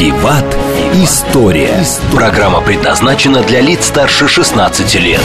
[0.00, 0.56] «Виват.
[0.94, 1.84] История».
[2.14, 5.20] Программа предназначена для лиц старше 16 лет.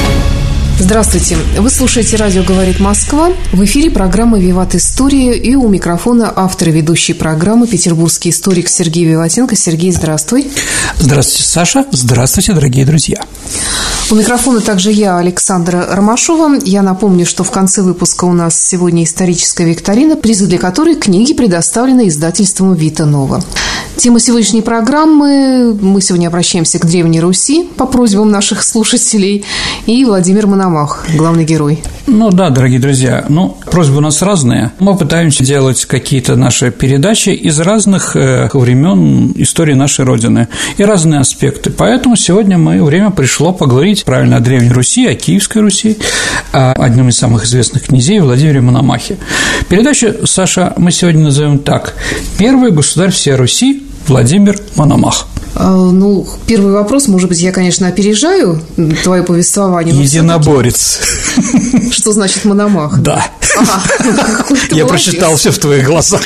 [0.77, 1.37] Здравствуйте.
[1.57, 3.31] Вы слушаете «Радио говорит Москва».
[3.53, 9.05] В эфире программа «Виват История» и у микрофона автор и ведущий программы петербургский историк Сергей
[9.05, 9.55] Виватенко.
[9.55, 10.51] Сергей, здравствуй.
[10.97, 11.85] Здравствуйте, Саша.
[11.91, 13.21] Здравствуйте, дорогие друзья.
[14.11, 16.59] У микрофона также я, Александра Ромашова.
[16.63, 21.33] Я напомню, что в конце выпуска у нас сегодня историческая викторина, призы для которой книги
[21.33, 23.43] предоставлены издательством «Вита Нова».
[23.97, 29.45] Тема сегодняшней программы– мы сегодня обращаемся к Древней Руси по просьбам наших слушателей
[29.85, 31.81] и Владимир Мономах, главный герой.
[32.05, 34.71] Ну да, дорогие друзья, ну, просьбы у нас разные.
[34.79, 41.21] Мы пытаемся делать какие-то наши передачи из разных э, времен истории нашей Родины и разные
[41.21, 41.71] аспекты.
[41.71, 45.97] Поэтому сегодня мы время пришло поговорить правильно о Древней Руси, о Киевской Руси,
[46.51, 49.17] о одном из самых известных князей Владимире Мономахе.
[49.69, 51.95] Передачу, Саша, мы сегодня назовем так.
[52.37, 55.27] Первый государь всей Руси Владимир Мономах.
[55.57, 58.61] А, ну, первый вопрос, может быть, я, конечно, опережаю
[59.03, 59.95] твое повествование.
[59.95, 60.99] Единоборец.
[61.91, 62.99] Что значит мономах?
[62.99, 63.25] Да.
[64.71, 66.21] Я прочитал все в твоих глазах.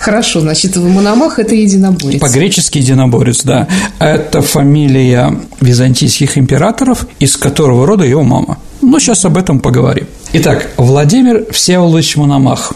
[0.00, 2.20] Хорошо, значит, мономах– это единоборец.
[2.20, 3.68] По-гречески единоборец, да.
[4.00, 8.58] Это фамилия византийских императоров, из которого рода его мама.
[8.82, 10.06] Ну, сейчас об этом поговорим.
[10.32, 12.72] Итак, Владимир Всеволодович Мономах.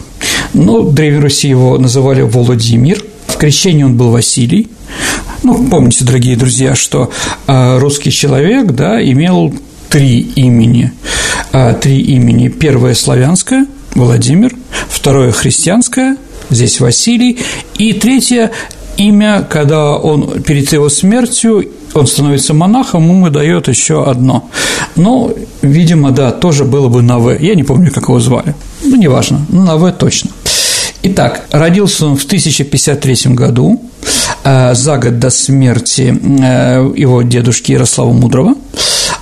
[0.53, 3.03] Ну, в Древней Руси его называли Владимир.
[3.39, 4.67] Крещении он был Василий.
[5.43, 7.09] Ну, помните, дорогие друзья, что
[7.47, 9.53] а, русский человек, да, имел
[9.89, 10.91] три имени.
[11.53, 12.49] А, три имени.
[12.49, 14.53] Первое– славянское– Владимир,
[14.89, 16.17] второе– христианское–
[16.49, 17.39] здесь Василий,
[17.77, 18.51] и третье
[18.97, 24.49] имя, когда он перед его смертью он становится монахом, ему дает еще одно.
[24.95, 27.35] Ну, видимо, да, тоже было бы на В.
[27.39, 28.53] Я не помню, как его звали.
[28.83, 30.29] Ну, неважно, но на В точно.
[31.11, 33.81] Итак, родился он в 1053 году,
[34.43, 38.53] э, за год до смерти э, его дедушки Ярослава Мудрого,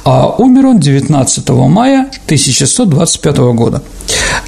[0.04, 3.84] а умер он 19 мая 1125 года.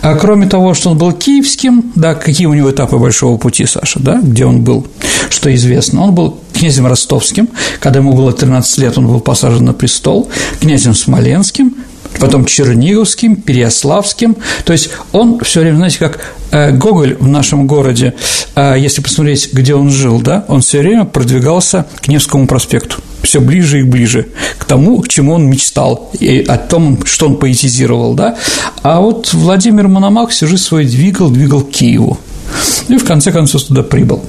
[0.01, 4.01] А кроме того, что он был киевским, да, какие у него этапы большого пути, Саша,
[4.01, 4.85] да, где он был,
[5.29, 7.47] что известно, он был князем ростовским,
[7.79, 10.29] когда ему было 13 лет, он был посажен на престол,
[10.59, 11.73] князем смоленским,
[12.19, 14.37] потом Черниговским, Переяславским.
[14.65, 16.19] То есть он все время, знаете, как
[16.51, 18.13] э, Гоголь в нашем городе,
[18.55, 23.41] э, если посмотреть, где он жил, да, он все время продвигался к Невскому проспекту все
[23.41, 24.27] ближе и ближе
[24.57, 28.37] к тому, к чему он мечтал, и о том, что он поэтизировал, да.
[28.81, 32.17] А вот Владимир Мономах всю жизнь свой двигал, двигал к Киеву.
[32.87, 34.23] И в конце концов туда прибыл.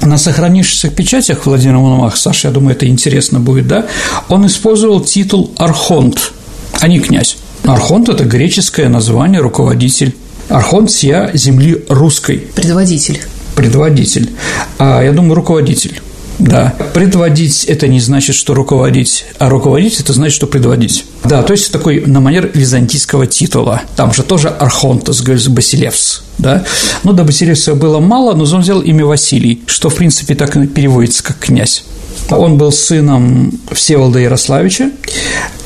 [0.00, 3.86] На сохранившихся печатях Владимира Мономаха, Саша, я думаю, это интересно будет, да,
[4.28, 6.32] он использовал титул «Архонт»,
[6.80, 7.36] а не князь.
[7.64, 10.14] Архонт– это греческое название, руководитель.
[10.48, 12.38] Архонт сия земли русской.
[12.54, 13.20] Предводитель.
[13.54, 14.30] Предводитель.
[14.78, 16.00] А я думаю, руководитель.
[16.38, 16.74] Да.
[16.94, 21.04] Предводить– это не значит, что руководить, а руководить– это значит, что предводить.
[21.22, 23.82] Да, то есть такой на манер византийского титула.
[23.94, 26.64] Там же тоже Архонтос, Басилевс, да.
[27.04, 30.66] Ну, до Басилевса было мало, но он взял имя Василий, что, в принципе, так и
[30.66, 31.84] переводится как князь.
[32.30, 34.90] Он был сыном Всеволода Ярославича,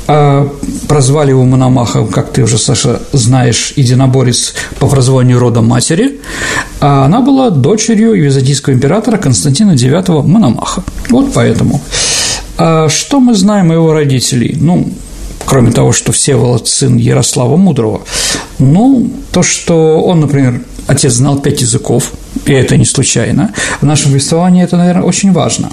[0.05, 6.19] прозвали его Мономахом, как ты уже, Саша, знаешь, единоборец по прозванию рода матери,
[6.79, 10.83] а она была дочерью византийского императора Константина IX Мономаха.
[11.09, 11.81] Вот поэтому.
[12.57, 14.55] А что мы знаем о его родителей?
[14.59, 14.89] Ну,
[15.45, 18.01] кроме того, что Всеволод сын Ярослава Мудрого.
[18.59, 22.11] Ну, то, что он, например, отец знал пять языков,
[22.45, 23.51] и это не случайно.
[23.81, 25.69] В нашем повествовании это, наверное, очень важно.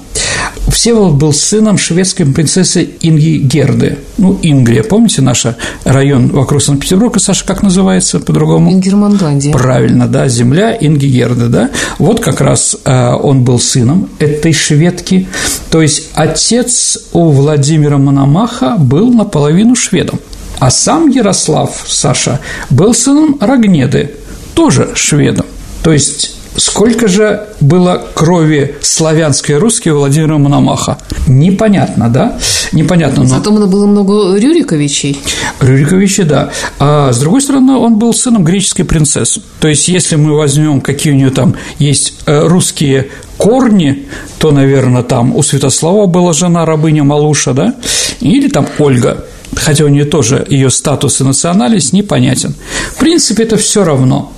[0.69, 3.99] Всеволод был сыном шведской принцессы Инги Герды.
[4.17, 5.47] Ну, Ингрия, помните наш
[5.85, 8.73] район вокруг Санкт-Петербурга, Саша, как называется по-другому?
[8.73, 9.53] Ингерманландия.
[9.53, 11.71] Правильно, да, земля Инги Герды, да.
[11.99, 15.27] Вот как раз э, он был сыном этой шведки.
[15.71, 20.21] То есть отец у Владимира Мономаха был наполовину шведом.
[20.59, 22.41] А сам Ярослав, Саша,
[22.71, 24.13] был сыном Рогнеды,
[24.55, 25.47] тоже шведом.
[25.83, 30.99] То есть Сколько же было крови славянской и русской у Владимира Мономаха?
[31.27, 32.39] Непонятно, да?
[32.73, 33.23] Непонятно.
[33.23, 33.29] Но...
[33.29, 35.19] Зато было много Рюриковичей.
[35.61, 36.51] Рюриковичи, да.
[36.79, 39.41] А с другой стороны, он был сыном греческой принцессы.
[39.61, 43.09] То есть, если мы возьмем, какие у нее там есть э, русские
[43.39, 44.07] корни,
[44.39, 47.75] то, наверное, там у Святослава была жена рабыня Малуша, да?
[48.21, 49.25] Или там Ольга.
[49.55, 52.55] хотя у нее тоже ее статус и национальность непонятен.
[52.95, 54.33] В принципе, это все равно.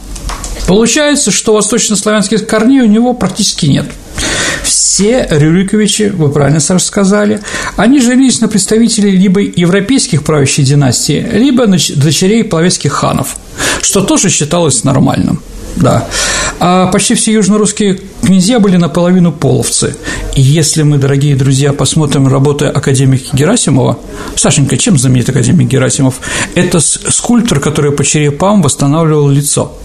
[0.67, 3.87] Получается, что восточнославянских корней у него практически нет.
[4.63, 7.41] Все Рюриковичи, вы правильно, Саша, сказали,
[7.77, 13.37] они женились на представителей либо европейских правящих династий, либо на дочерей половецких ханов,
[13.83, 15.43] что тоже считалось нормальным.
[15.77, 16.09] Да.
[16.61, 19.97] А почти все южнорусские князья были наполовину половцы.
[20.37, 23.99] И если мы, дорогие друзья, посмотрим работы академика Герасимова,
[24.37, 26.21] Сашенька, чем знаменит академик Герасимов?
[26.55, 29.77] Это скульптор, который по черепам восстанавливал лицо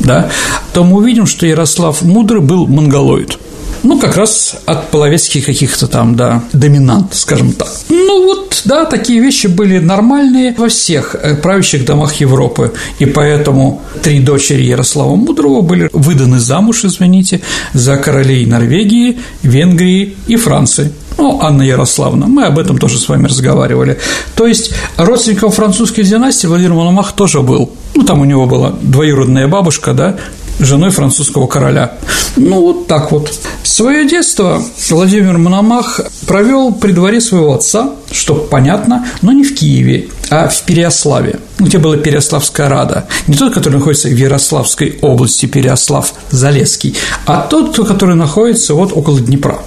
[0.00, 0.28] да,
[0.72, 3.38] то мы увидим, что Ярослав Мудрый был монголоид.
[3.84, 7.68] Ну, как раз от половецких каких-то там, да, доминант, скажем так.
[7.90, 13.82] Ну, вот, да, такие вещи были нормальные во всех э, правящих домах Европы, и поэтому
[14.02, 17.42] три дочери Ярослава Мудрого были выданы замуж, извините,
[17.74, 20.90] за королей Норвегии, Венгрии и Франции.
[21.18, 23.98] Ну, Анна Ярославна, мы об этом тоже с вами разговаривали.
[24.34, 27.70] То есть родственником французской династии Владимир Мономах тоже был.
[27.94, 30.16] Ну, там у него была двоюродная бабушка, да,
[30.58, 31.94] женой французского короля.
[32.36, 33.32] Ну, вот так вот.
[33.62, 40.08] Свое детство Владимир Мономах провел при дворе своего отца, что понятно, но не в Киеве,
[40.30, 43.06] а в Переославе, где была Переославская рада.
[43.26, 46.96] Не тот, который находится в Ярославской области, Переослав-Залесский,
[47.26, 49.60] а тот, который находится вот около Днепра.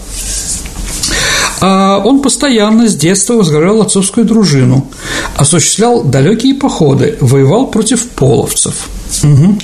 [1.59, 4.88] А он постоянно с детства возглавлял отцовскую дружину,
[5.36, 8.89] осуществлял далекие походы, воевал против половцев.
[9.24, 9.59] Угу.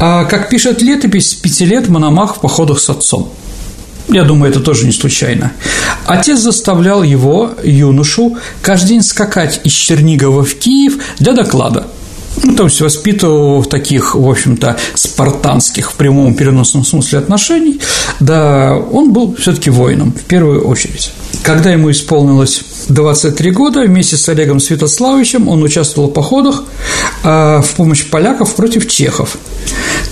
[0.00, 3.30] А, как пишет летопись, с пяти лет Мономах в походах с отцом.
[4.08, 5.52] Я думаю, это тоже не случайно.
[6.06, 11.88] Отец заставлял его, юношу, каждый день скакать из Чернигова в Киев для доклада–
[12.42, 17.80] ну, то есть воспитывал в таких, в общем-то, спартанских в прямом переносном смысле отношений,
[18.20, 21.12] да, он был все-таки воином в первую очередь.
[21.42, 26.64] Когда ему исполнилось 23 года, вместе с Олегом Святославовичем он участвовал в походах
[27.22, 29.36] а, в помощь поляков против чехов.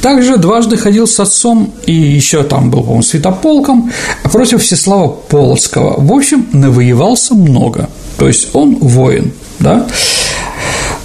[0.03, 3.91] Также дважды ходил с отцом, и еще там был, по-моему, святополком,
[4.25, 6.01] против Всеслава Полоцкого.
[6.01, 7.89] В общем, навоевался много.
[8.19, 9.87] То есть он воин, да.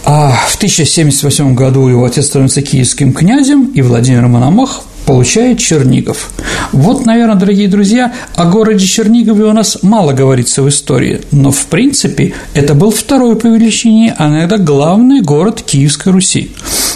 [0.05, 6.31] А в 1078 году его отец становится киевским князем, и Владимир Мономах получает Чернигов.
[6.71, 11.65] Вот, наверное, дорогие друзья, о городе Чернигове у нас мало говорится в истории, но, в
[11.67, 16.51] принципе, это был второй по величине, а иногда главный город Киевской Руси,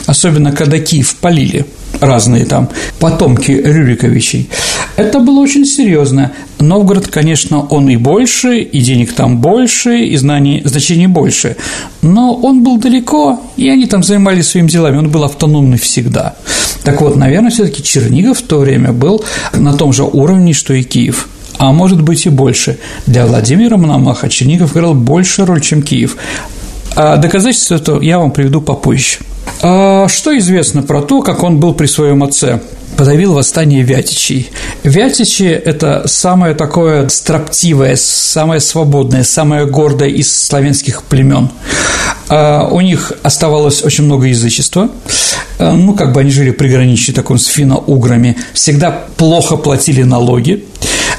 [0.06, 1.66] особенно когда Киев полили–
[2.02, 2.70] разные там
[3.00, 4.50] потомки Рюриковичей.
[4.96, 6.32] Это было очень серьезно.
[6.60, 11.58] Новгород, конечно, он и больше, и денег там больше, и знаний, значений больше.
[12.02, 14.98] Но он был далеко, и они там занимались своими делами.
[14.98, 16.36] Он был автономный всегда.
[16.84, 20.84] Так вот, наверное, все-таки Чернигов в то время был на том же уровне, что и
[20.84, 21.28] Киев
[21.58, 22.78] а может быть и больше.
[23.08, 26.18] Для Владимира Мономаха Чернигов играл больше роль, чем Киев.
[26.96, 29.20] А доказательства это я вам приведу попозже.
[29.62, 32.60] А что известно про то, как он был при своем отце?
[32.96, 34.50] подавил восстание Вятичей.
[34.84, 41.50] Вятичи– это самое такое строптивое, самое свободное, самое гордое из славянских племен.
[42.30, 44.90] А у них оставалось очень много язычества,
[45.60, 50.66] а, ну, как бы они жили приграничье таком с финно-уграми, всегда плохо платили налоги,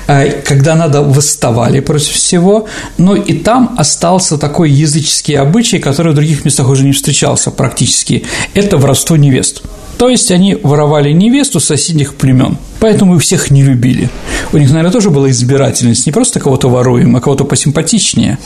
[0.06, 2.67] когда надо восставали против всего,
[2.97, 8.25] но и там остался такой языческий обычай, который в других местах уже не встречался практически–
[8.54, 9.62] это воровство невест.
[9.99, 14.11] То есть они воровали невесту соседних племен, поэтому их всех не любили.
[14.52, 18.38] У них, наверное, тоже была избирательность, не просто кого-то воруем, а кого-то посимпатичнее.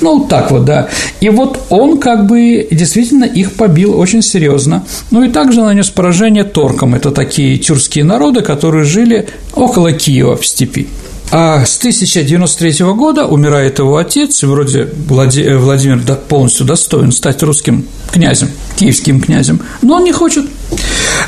[0.00, 0.88] Ну, так вот, да.
[1.20, 4.84] И вот он как бы действительно их побил очень серьезно.
[5.10, 6.94] Ну и также нанес поражение торкам.
[6.94, 10.88] Это такие тюркские народы, которые жили около Киева в степи.
[11.32, 18.50] А с 1093 года умирает его отец, и вроде Владимир полностью достоин стать русским князем,
[18.76, 20.46] киевским князем, но он не хочет.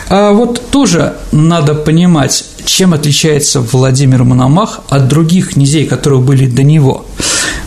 [0.08, 6.62] А вот тоже надо понимать, чем отличается Владимир Мономах от других князей, которые были до
[6.62, 7.04] него.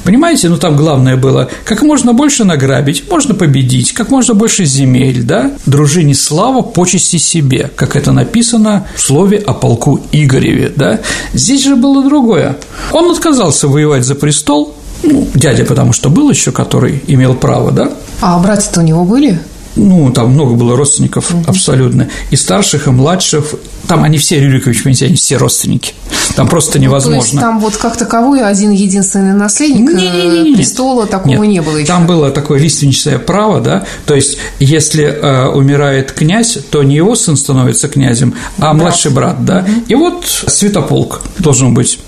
[0.04, 5.22] Понимаете, ну там главное было, как можно больше награбить, можно победить, как можно больше земель,
[5.24, 11.00] да, дружине слава, почести себе, как это написано в слове о полку Игореве, да.
[11.34, 12.58] Здесь же было другое.
[12.92, 17.92] Он отказался воевать за престол, ну, дядя, потому что был еще, который имел право, да.
[18.22, 19.40] А братья-то у него были?
[19.76, 21.44] Ну, там много было родственников угу.
[21.48, 23.56] абсолютно, и старших, и младших,
[23.88, 25.94] там они все, Рюрикович, понимаете, они все родственники,
[26.36, 27.16] там просто невозможно.
[27.16, 31.44] Ну, то есть там вот как таковой один единственный наследник не, не, не, престола такого
[31.44, 31.88] нет, не было еще.
[31.88, 37.16] Там было такое лиственничное право, да, то есть если э, умирает князь, то не его
[37.16, 38.76] сын становится князем, а брат.
[38.76, 39.84] младший брат, да, угу.
[39.88, 42.00] и вот святополк должен быть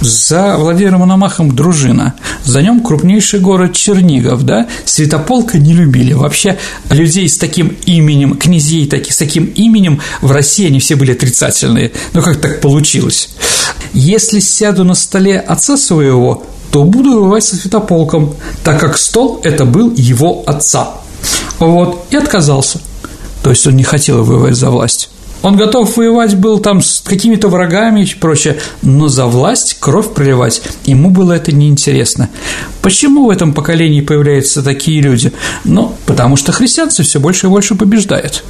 [0.00, 2.14] За Владимиром Мономахом дружина,
[2.44, 6.12] за нем крупнейший город Чернигов, да, Святополка не любили.
[6.12, 6.58] Вообще
[6.90, 11.92] людей с таким именем, князей таких, с таким именем в России они все были отрицательные.
[12.12, 13.30] Ну, как так получилось?
[13.92, 19.64] Если сяду на столе отца своего, то буду воевать со Святополком, так как стол– это
[19.64, 20.90] был его отца.
[21.58, 22.80] Вот, и отказался.
[23.42, 25.10] То есть он не хотел воевать за власть.
[25.42, 30.62] Он готов воевать был там с какими-то врагами и прочее, но за власть кровь проливать
[30.84, 32.28] ему было это неинтересно.
[32.82, 35.32] Почему в этом поколении появляются такие люди?
[35.64, 38.44] Ну, потому что христианцы все больше и больше побеждают.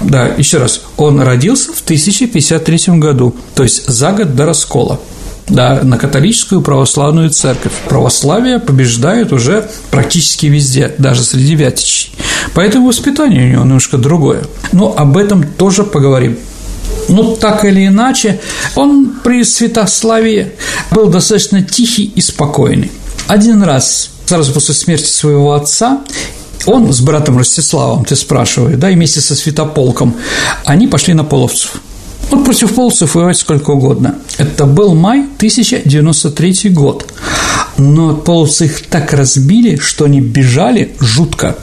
[0.00, 5.00] Да, еще раз, он родился в 1053 году, то есть за год до раскола
[5.48, 7.72] да, на католическую православную церковь.
[7.88, 12.12] Православие побеждает уже практически везде, даже среди вятичей.
[12.54, 14.44] Поэтому воспитание у него немножко другое.
[14.72, 16.38] Но об этом тоже поговорим.
[17.08, 18.40] Ну, так или иначе,
[18.74, 20.52] он при Святославии
[20.90, 22.90] был достаточно тихий и спокойный.
[23.26, 26.00] Один раз, сразу после смерти своего отца,
[26.66, 30.16] он с братом Ростиславом, ты спрашиваешь, да, и вместе со Святополком,
[30.64, 31.80] они пошли на половцев–
[32.30, 34.16] вот против полцев воевать сколько угодно.
[34.38, 37.06] Это был май 1093 год.
[37.78, 41.56] Но половцы их так разбили, что они бежали жутко.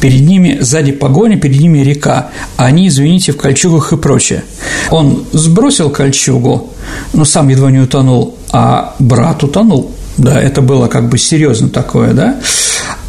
[0.00, 2.30] Перед ними сзади погоня, перед ними река.
[2.56, 4.44] А они, извините, в кольчугах и прочее.
[4.90, 6.72] Он сбросил кольчугу,
[7.12, 9.92] но сам едва не утонул, а брат утонул.
[10.18, 12.40] Да, это было как бы серьезно такое, да.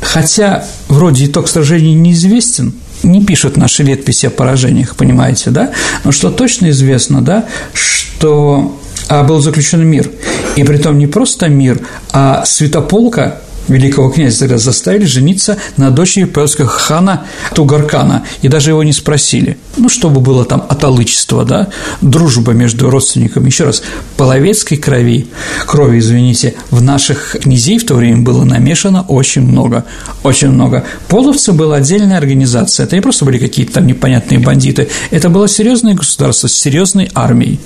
[0.02, 2.74] Хотя вроде итог сражения неизвестен,
[3.04, 5.72] не пишут наши летописи о поражениях, понимаете, да?
[6.04, 10.10] Но что точно известно, да, что а, был заключен мир.
[10.56, 11.80] И при том не просто мир,
[12.12, 18.94] а святополка великого князя заставили жениться на дочери перского хана Тугаркана, и даже его не
[18.94, 19.58] спросили.
[19.78, 21.68] Ну, чтобы было там отолычество, да,
[22.02, 23.48] дружба между родственниками.
[23.48, 23.84] Еще раз,
[24.18, 25.28] половецкой крови,
[25.66, 29.86] крови, извините, в наших князей в то время было намешано очень много,
[30.24, 30.86] очень много.
[31.08, 35.94] Половцы была отдельная организация, это не просто были какие-то там непонятные бандиты, это было серьезное
[35.94, 37.60] государство с серьезной армией.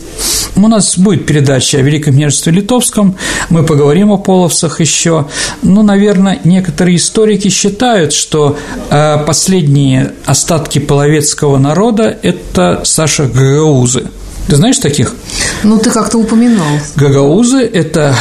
[0.56, 3.16] У нас будет передача о Великом княжестве Литовском,
[3.50, 5.28] мы поговорим о половцах еще,
[5.62, 8.58] ну, наверное, некоторые историки считают, что
[8.90, 14.06] э, последние остатки половецкого народа– это, Саша, гагаузы.
[14.48, 15.14] Ты знаешь таких?
[15.64, 16.72] Ну, ты как-то упоминал.
[16.96, 18.16] Гагаузы– это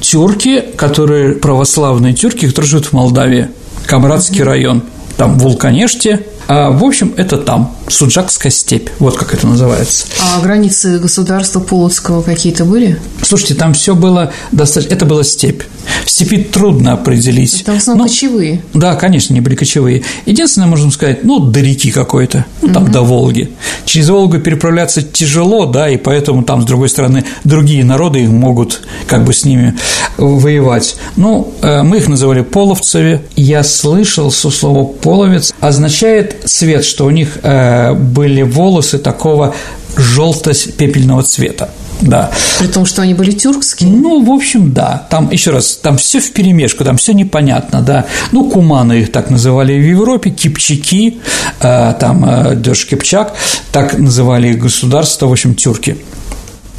[0.00, 3.48] тюрки, которые православные тюрки, которые живут в Молдавии,
[3.86, 4.82] Камрадский район,
[5.16, 10.06] там Вулканеште, а, в общем, это там, Суджакская степь, вот как это называется.
[10.18, 12.98] А границы государства Полоцкого какие-то были?
[13.20, 15.62] Слушайте, там все было достаточно, это была степь.
[16.06, 17.64] В степи трудно определить.
[17.66, 18.62] Там в основном ну, кочевые.
[18.72, 20.04] Да, конечно, не были кочевые.
[20.24, 22.92] Единственное, можем сказать, ну, до реки какой-то, ну, там угу.
[22.92, 23.50] до Волги.
[23.84, 29.24] Через Волгу переправляться тяжело, да, и поэтому там, с другой стороны, другие народы могут как
[29.24, 29.76] бы с ними
[30.16, 30.96] воевать.
[31.16, 33.20] Ну, э, мы их называли половцами.
[33.36, 39.54] Я слышал, что слово «половец» означает цвет, что у них э, были волосы такого
[39.96, 41.70] желто-пепельного цвета.
[42.00, 42.30] Да.
[42.58, 43.90] При том, что они были тюркские?
[43.90, 45.06] Ну, в общем, да.
[45.10, 48.06] Там, еще раз, там все в перемешку, там все непонятно, да.
[48.32, 51.18] Ну, куманы их так называли в Европе, кипчаки,
[51.60, 53.34] э, там э, Дёш Кипчак,
[53.72, 55.96] так называли государства, в общем, тюрки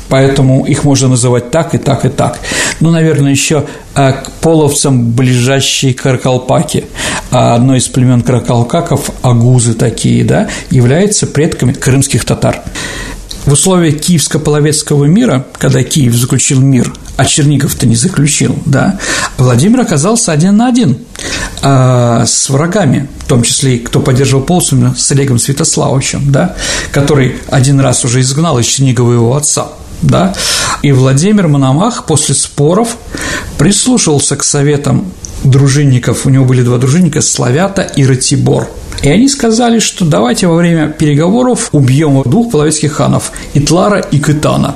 [0.10, 2.40] поэтому их можно называть так и так и так.
[2.80, 6.86] Ну, наверное, еще а, к половцам ближайшие каракалпаки.
[7.32, 12.62] А одно из племен каракалкаков, агузы такие, да, являются предками крымских татар.
[13.46, 19.00] В условиях Киевско-Половецкого мира, когда Киев заключил мир, а Чернигов-то не заключил, да,
[19.38, 21.00] Владимир оказался один на один
[21.62, 26.56] а, с врагами, в том числе и кто поддерживал полцами с Олегом Святославовичем, да,
[26.92, 29.70] который один раз уже изгнал из Чернигова его отца–
[30.02, 30.34] да,
[30.82, 32.98] и Владимир Мономах после споров
[33.58, 35.12] прислушался к советам
[35.44, 38.70] дружинников, у него были два дружинника, Славята и Ратибор.
[39.02, 44.76] И они сказали, что давайте во время переговоров убьем двух половецких ханов– Итлара и Кытана.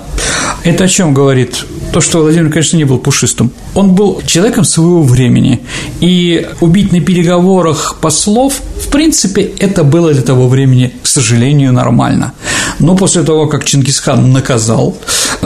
[0.63, 1.65] Это о чем говорит?
[1.91, 3.51] То, что Владимир, конечно, не был пушистым.
[3.75, 5.61] Он был человеком своего времени.
[5.99, 12.33] И убить на переговорах послов, в принципе, это было для того времени, к сожалению, нормально.
[12.79, 14.97] Но после того, как Чингисхан наказал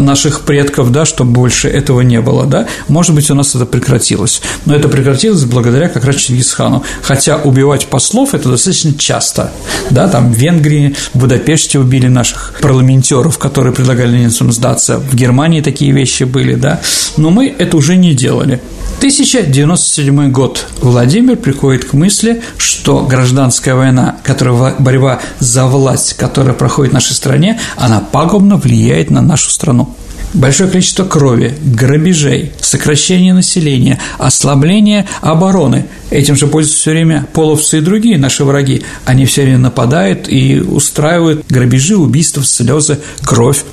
[0.01, 4.42] наших предков, да, чтобы больше этого не было, да, может быть, у нас это прекратилось.
[4.66, 6.84] Но это прекратилось благодаря как раз Чингисхану.
[7.01, 9.51] Хотя убивать послов– это достаточно часто.
[9.89, 15.00] Да, там в Венгрии, в Будапеште убили наших парламентеров, которые предлагали немцам сдаться.
[15.00, 16.82] В Германии такие вещи были, да.
[17.18, 18.62] Но мы это уже не делали.
[18.98, 20.66] 1097 год.
[20.82, 27.13] Владимир приходит к мысли, что гражданская война, которая борьба за власть, которая проходит в нашей
[27.13, 29.87] стране, она пагубно влияет на нашу страну.
[30.34, 35.86] Большое количество крови, грабежей, сокращение населения, ослабление обороны.
[36.10, 38.84] Этим же пользуются все время половцы и другие наши враги.
[39.06, 43.63] Они все время нападают и устраивают грабежи, убийства, слезы, кровь.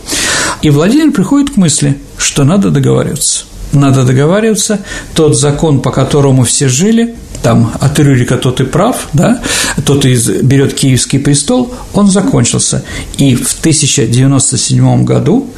[0.63, 3.45] И Владимир приходит к мысли, что надо договариваться.
[3.73, 4.81] Надо договариваться,
[5.15, 9.43] тот закон, по которому все жили, там от Рюрика тот и прав, да,
[9.85, 12.83] тот и берет Киевский престол, он закончился.
[13.19, 15.51] И в 1097 году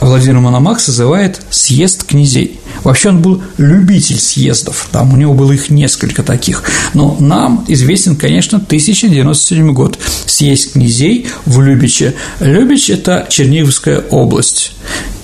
[0.00, 2.58] Владимир Мономах созывает съезд князей.
[2.82, 6.64] Вообще он был любитель съездов, там у него было их несколько таких.
[6.94, 9.98] Но нам известен, конечно, 1097 год.
[10.24, 12.14] Съезд князей в Любиче.
[12.40, 14.72] Любич– это Черниговская область.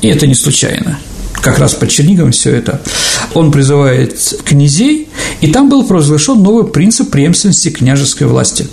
[0.03, 0.99] И это не случайно
[1.41, 2.81] как раз под Черниговым все это,
[3.35, 5.09] он призывает князей,
[5.41, 8.69] и там был провозглашен новый принцип преемственности княжеской власти.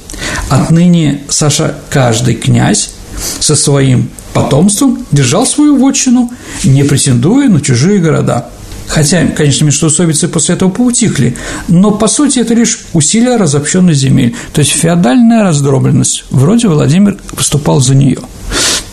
[0.50, 2.92] Отныне, Саша, каждый князь
[3.40, 6.32] со своим потомством держал свою вотчину,
[6.64, 8.50] не претендуя на чужие города.
[8.88, 11.36] Хотя, конечно, междоусобицы после этого поутихли,
[11.68, 16.24] но, по сути, это лишь усилие разобщенных земель, то есть феодальная раздробленность.
[16.30, 18.20] Вроде Владимир выступал за нее.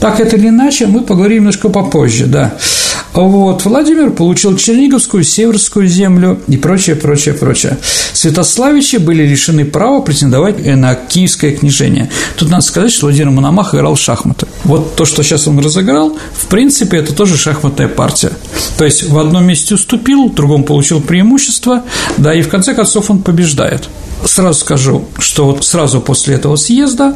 [0.00, 2.54] Так это или иначе, мы поговорим немножко попозже, да.
[3.14, 7.78] Вот, Владимир получил Черниговскую, Северскую землю и прочее, прочее, прочее.
[8.12, 12.10] Святославичи были лишены права претендовать на киевское княжение.
[12.36, 14.48] Тут надо сказать, что Владимир Мономах играл в шахматы.
[14.64, 18.32] Вот то, что сейчас он разыграл, в принципе, это тоже шахматная партия.
[18.76, 21.84] То есть в одном месте уступил, в другом получил преимущество,
[22.18, 23.88] да, и в конце концов он побеждает.
[24.24, 27.14] Сразу скажу, что вот сразу после этого съезда,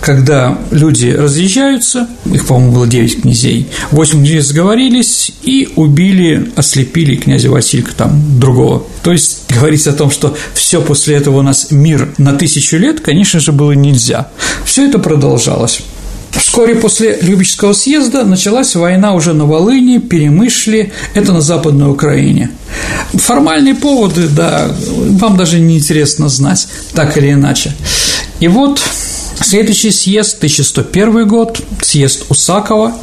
[0.00, 7.50] когда люди разъезжаются, их, по-моему, было 9 князей, 8 князей сговорились и убили, ослепили князя
[7.50, 8.84] Василька там другого.
[9.02, 13.00] То есть говорить о том, что все после этого у нас мир на тысячу лет,
[13.00, 14.28] конечно же, было нельзя.
[14.64, 15.80] Все это продолжалось.
[16.32, 22.50] Вскоре после Любического съезда началась война уже на Волыне, Перемышле, это на Западной Украине.
[23.14, 27.72] Формальные поводы, да, вам даже не интересно знать, так или иначе.
[28.40, 28.80] И вот
[29.40, 32.94] Следующий съезд, 1101 год, съезд Усакова,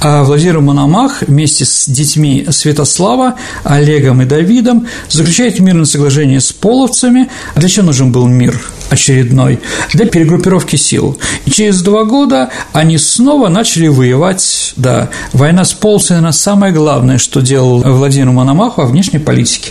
[0.00, 7.30] а Владимир Мономах вместе с детьми Святослава, Олегом и Давидом заключает мирное соглашение с половцами.
[7.54, 8.60] Для чего нужен был мир?
[8.90, 9.60] очередной
[9.92, 11.18] для перегруппировки сил.
[11.44, 17.18] И через два года они снова начали воевать, да, война с полцами– это самое главное,
[17.18, 19.70] что делал Владимир Мономах во внешней политике.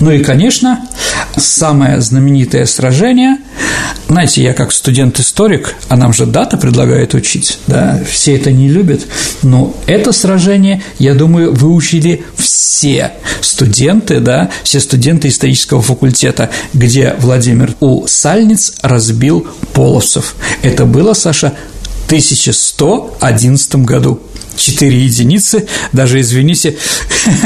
[0.00, 0.86] Ну и, конечно,
[1.36, 3.38] самое знаменитое сражение,
[4.08, 9.06] знаете, я как студент-историк, а нам же дата предлагает учить, да, все это не любят,
[9.42, 17.74] но это сражение, я думаю, выучили все студенты, да, все студенты исторического факультета, где Владимир
[17.80, 20.34] у Сальниц разбил половцев.
[20.62, 21.54] Это было, Саша,
[22.02, 24.20] в 1111 году.
[24.58, 26.76] Четыре единицы, даже, извините,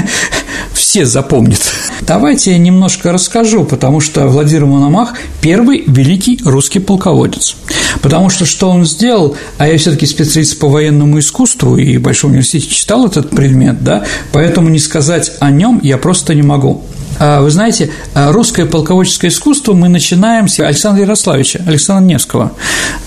[0.72, 1.60] все запомнят.
[2.00, 7.56] Давайте я немножко расскажу, потому что Владимир Мономах– первый великий русский полководец.
[8.00, 12.02] Потому что что он сделал, а я все таки специалист по военному искусству и в
[12.02, 16.82] Большом университете читал этот предмет, да, поэтому не сказать о нем я просто не могу.
[17.24, 22.50] А, вы знаете, а, русское полководческое искусство мы начинаем с Александра Ярославича, Александра Невского,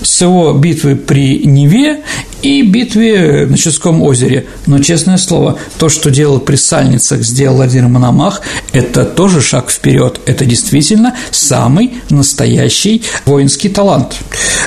[0.00, 2.00] с его битвы при Неве
[2.40, 4.46] и битве на Ческом озере.
[4.64, 8.40] Но, честное слово, то, что делал при Сальницах, сделал Владимир Мономах,
[8.72, 10.18] это тоже шаг вперед.
[10.24, 14.16] Это действительно самый настоящий воинский талант.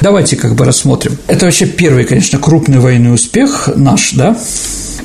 [0.02, 1.18] Давайте как бы рассмотрим.
[1.26, 4.38] Это вообще первый, конечно, крупный военный успех наш, да,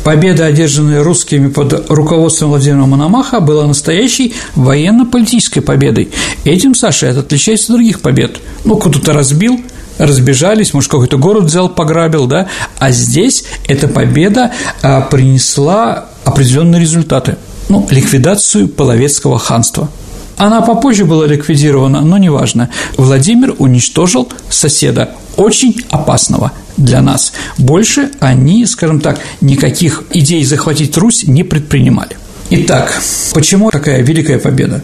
[0.04, 6.10] Победа, одержанная русскими под руководством Владимира Мономаха, была настоящей военно-политической победой.
[6.44, 8.38] Этим Саша это отличается от других побед.
[8.66, 9.58] Ну, кто-то разбил,
[9.96, 17.36] разбежались, может, какой-то город взял, пограбил, да, а здесь эта победа а, принесла определенные результаты.
[17.70, 19.88] Ну, ликвидацию половецкого ханства.
[20.36, 22.70] Она попозже была ликвидирована, но неважно.
[22.96, 27.32] Владимир уничтожил соседа, очень опасного для нас.
[27.58, 32.16] Больше они, скажем так, никаких идей захватить Русь не предпринимали.
[32.50, 33.00] Итак,
[33.32, 34.82] почему такая великая победа?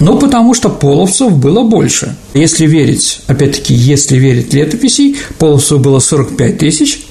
[0.00, 2.16] Ну, потому что половцев было больше.
[2.32, 7.02] Если верить, опять-таки, если верить летописей, половцев было 45 тысяч,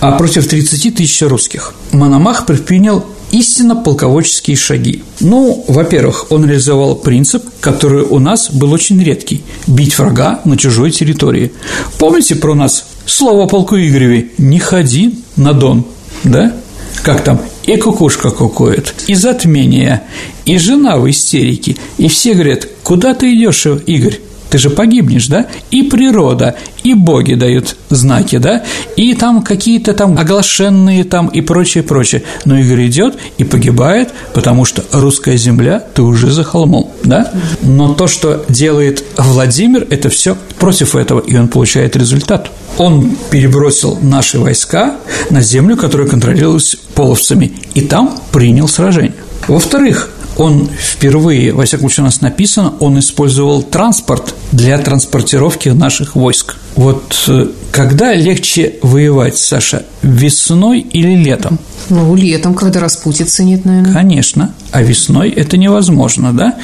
[0.00, 1.74] а против 30 тысяч русских.
[1.92, 5.02] Мономах предпринял истинно полководческие шаги.
[5.20, 10.90] Ну, во-первых, он реализовал принцип, который у нас был очень редкий– бить врага на чужой
[10.90, 11.52] территории.
[11.98, 15.84] Помните про нас слово полку Игореве «не ходи на Дон»,
[16.24, 16.54] да?
[17.02, 17.40] Как там?
[17.64, 20.02] И кукушка кукует, и затмение,
[20.44, 24.20] и жена в истерике, и все говорят, куда ты идешь, Игорь?
[24.50, 25.46] Ты же погибнешь, да?
[25.70, 28.64] И природа, и боги дают знаки, да?
[28.96, 32.22] И там какие-то там оглашенные там и прочее, прочее.
[32.44, 37.32] Но Игорь идет и погибает, потому что русская земля, ты уже за холмом, да?
[37.62, 42.50] Но то, что делает Владимир, это все против этого, и он получает результат.
[42.78, 44.96] Он перебросил наши войска
[45.30, 49.14] на землю, которая контролировалась половцами, и там принял сражение.
[49.48, 50.10] Во-вторых,
[50.40, 56.56] он впервые, во всяком случае у нас написано, он использовал транспорт для транспортировки наших войск.
[56.76, 61.58] Вот э, когда легче воевать, Саша, весной или летом?
[61.90, 63.92] Ну, летом, когда распутицы нет, наверное.
[63.92, 66.56] Конечно, а весной это невозможно, да?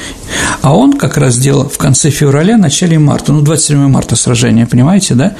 [0.63, 5.13] А он как раз делал в конце февраля, начале марта, ну, 27 марта сражение, понимаете,
[5.13, 5.35] да?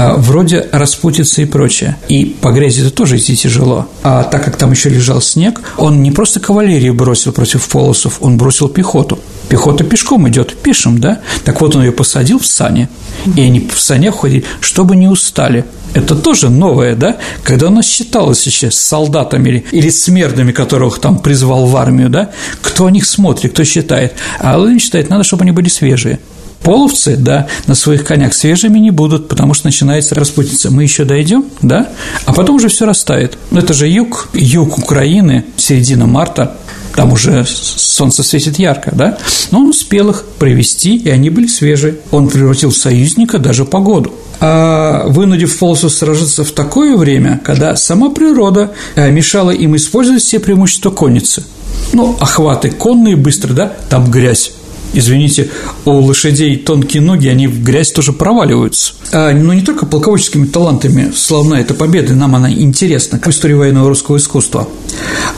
[0.00, 1.96] А, вроде распутицы и прочее.
[2.06, 3.88] И по грязи это тоже идти тяжело.
[4.04, 8.36] А так как там еще лежал снег, он не просто кавалерию бросил против полосов, он
[8.36, 9.18] бросил пехоту.
[9.48, 11.20] Пехота пешком идет, пешим, да?
[11.44, 12.88] Так вот он ее посадил в сани,
[13.34, 15.64] и они в санях ходили, чтобы не устали.
[15.94, 17.16] Это тоже новое, да?
[17.42, 22.08] Когда у нас считалось еще с солдатами или, или смердами, которых там призвал в армию,
[22.08, 22.30] да?
[22.62, 24.12] Кто о них смотрит, кто считает?
[24.38, 26.20] А Владимир считает, надо, чтобы они были свежие.
[26.62, 30.70] Половцы, да, на своих конях свежими не будут, потому что начинается распутиться.
[30.70, 31.88] Мы еще дойдем, да,
[32.26, 33.38] а потом уже все растает.
[33.52, 36.56] Это же юг, юг Украины, середина марта,
[36.94, 39.18] там уже солнце светит ярко, да,
[39.52, 41.98] но он успел их привести, и они были свежие.
[42.10, 44.12] Он превратил союзника даже погоду.
[44.40, 50.38] А вынудив полосу сражаться в такое время, когда сама природа э, мешала им использовать все
[50.38, 51.44] преимущества конницы.
[51.92, 54.52] Ну, охваты конные быстро, да, там грязь
[54.92, 55.48] извините,
[55.84, 58.92] у лошадей тонкие ноги, они в грязь тоже проваливаются.
[59.12, 63.88] А, но не только полководческими талантами славна эта победа, нам она интересна, как история военного
[63.88, 64.68] русского искусства.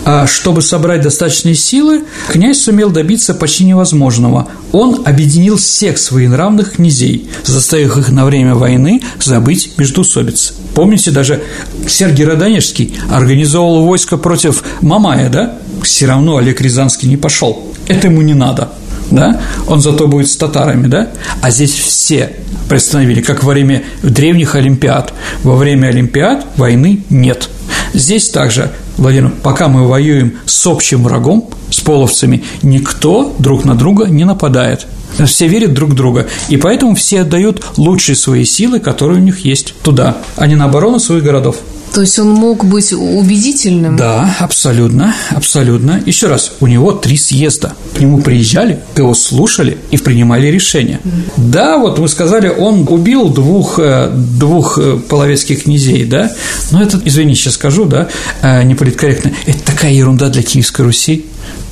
[0.05, 4.49] А чтобы собрать достаточные силы, князь сумел добиться почти невозможного.
[4.73, 10.55] Он объединил всех своих нравных князей, заставив их на время войны забыть междоусобицы.
[10.75, 11.43] Помните, даже
[11.87, 15.59] Сергий Родонежский организовал войско против Мамая, да?
[15.83, 17.75] Все равно Олег Рязанский не пошел.
[17.89, 18.71] Это ему не надо
[19.11, 21.11] да, он зато будет с татарами, да,
[21.43, 22.33] а здесь все
[22.69, 25.13] приостановили, как во время древних Олимпиад.
[25.43, 27.49] Во время Олимпиад войны нет.
[27.93, 34.07] Здесь также, Владимир, пока мы воюем с общим врагом, с половцами, никто друг на друга
[34.07, 34.87] не нападает.
[35.27, 39.45] Все верят друг в друга, и поэтому все отдают лучшие свои силы, которые у них
[39.45, 41.57] есть, туда, а не на оборону своих городов.
[41.93, 43.97] То есть он мог быть убедительным?
[43.97, 46.01] Да, абсолютно, абсолютно.
[46.07, 47.75] Еще раз, у него три съезда.
[47.97, 51.01] К нему приезжали, его слушали и принимали решения.
[51.03, 51.33] Mm-hmm.
[51.37, 56.33] Да, вот вы сказали, он убил двух, э, двух э, половецких князей, да,
[56.71, 58.09] но это, извини, сейчас скажу, да,
[58.43, 61.27] э, неполиткорректно, это такая ерунда для Киевской Руси.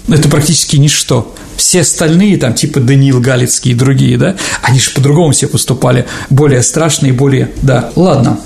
[0.09, 5.33] Это практически ничто все остальные, там, типа Даниил Галицкий и другие, да, они же по-другому
[5.33, 8.39] все поступали, более страшные, более, да, ладно,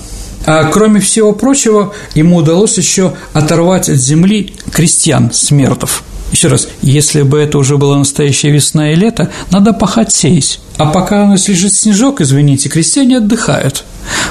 [0.47, 6.05] а кроме всего прочего, ему удалось еще оторвать от земли крестьян, смертов.
[6.33, 10.61] Еще раз, если бы это уже была настоящая весна и лето, надо пахать сеять.
[10.83, 13.85] А пока у нас лежит снежок, извините, крестьяне отдыхают.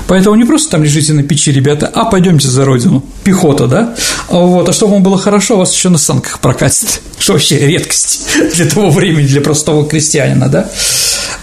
[0.07, 3.05] Поэтому не просто там лежите на печи, ребята, а пойдемте за родину.
[3.23, 3.95] Пехота, да?
[4.27, 4.67] Вот.
[4.67, 6.99] А чтобы вам было хорошо, вас еще на санках прокатит.
[7.17, 10.69] Что вообще редкость для того времени, для простого крестьянина, да?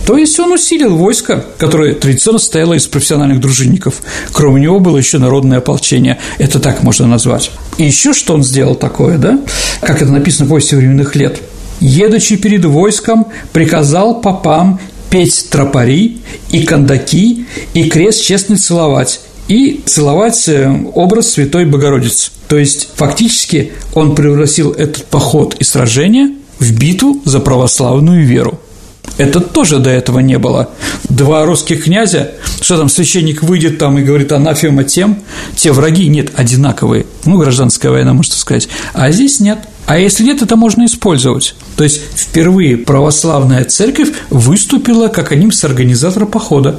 [0.04, 4.02] То есть он усилил войско, которое традиционно состояло из профессиональных дружинников.
[4.32, 6.18] Кроме него было еще народное ополчение.
[6.36, 7.50] Это так можно назвать.
[7.78, 9.40] И еще что он сделал такое, да?
[9.80, 11.40] Как это написано в повести временных лет.
[11.80, 20.48] Едучи перед войском, приказал попам петь тропари и кондаки, и крест честный целовать, и целовать
[20.48, 22.30] э, образ Святой Богородицы.
[22.48, 28.60] То есть, фактически, он превратил этот поход и сражение в битву за православную веру.
[29.16, 30.70] Это тоже до этого не было.
[31.08, 35.18] Два русских князя, что там священник выйдет там и говорит анафема тем,
[35.56, 37.06] те враги, нет, одинаковые.
[37.24, 38.68] Ну, гражданская война, можно сказать.
[38.92, 41.54] А здесь нет– а если нет, это можно использовать.
[41.76, 46.78] То есть впервые православная церковь выступила как одним из организаторов похода.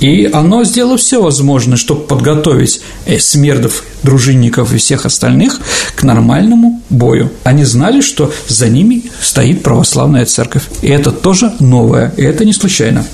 [0.00, 5.60] И оно сделало все возможное, чтобы подготовить э, смердов, дружинников и всех остальных
[5.94, 7.30] к нормальному бою.
[7.44, 10.62] Они знали, что за ними стоит православная церковь.
[10.80, 13.04] И это тоже новое, и это не случайно.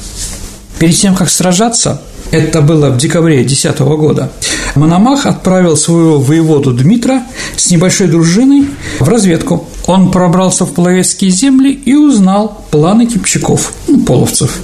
[0.78, 4.32] Перед тем, как сражаться, это было в декабре 2010 года,
[4.74, 7.22] Мономах отправил своего воеводу Дмитра
[7.56, 9.68] с небольшой дружиной в разведку.
[9.86, 14.58] Он пробрался в половецкие земли и узнал планы кипчаков, ну, половцев.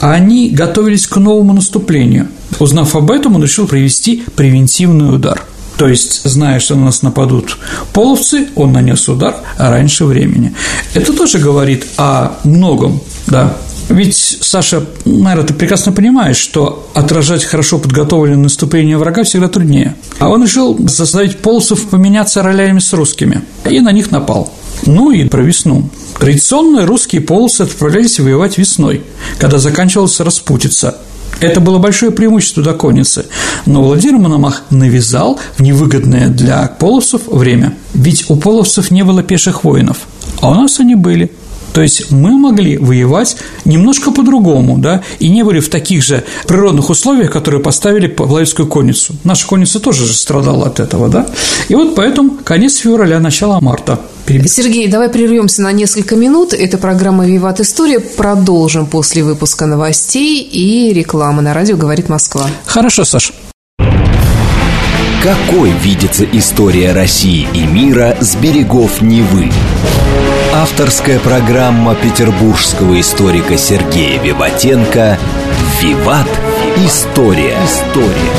[0.00, 2.28] Они готовились к новому наступлению.
[2.58, 5.44] Узнав об этом, он решил провести превентивный удар–
[5.76, 7.58] то есть, зная, что на нас нападут
[7.92, 10.54] половцы, он нанес удар раньше времени.
[10.94, 13.56] Это тоже говорит о многом, да,
[13.88, 19.94] Ведь, Саша, наверное, ты прекрасно понимаешь, что отражать хорошо подготовленное наступление врага всегда труднее.
[20.18, 24.52] А он решил заставить полосов поменяться ролями с русскими, и на них напал.
[24.84, 25.88] Ну и про весну.
[26.18, 29.02] Традиционно русские полосы отправлялись воевать весной,
[29.38, 30.98] когда заканчивалась распутица.
[31.38, 33.26] Это было большое преимущество до конницы,
[33.66, 37.74] но Владимир Мономах навязал в невыгодное для полосов время.
[37.92, 39.98] Ведь у половцев не было пеших воинов,
[40.40, 41.30] а у нас они были–
[41.76, 43.36] то есть мы могли воевать
[43.66, 49.14] немножко по-другому, да, и не были в таких же природных условиях, которые поставили Павловскую конницу.
[49.24, 51.26] Наша конница тоже же страдала от этого, да.
[51.68, 54.00] И вот поэтому конец февраля, начало марта.
[54.24, 54.50] Перебить.
[54.50, 56.54] Сергей, давай прервемся на несколько минут.
[56.54, 58.00] Это программа «Виват История».
[58.00, 62.46] Продолжим после выпуска новостей и рекламы на радио «Говорит Москва».
[62.64, 63.34] Хорошо, Саш.
[65.22, 69.50] Какой видится история России и мира с берегов Невы?
[70.56, 75.18] Авторская программа петербургского историка Сергея Виватенко
[75.82, 76.26] «Виват.
[76.78, 77.58] История».
[77.62, 78.32] История.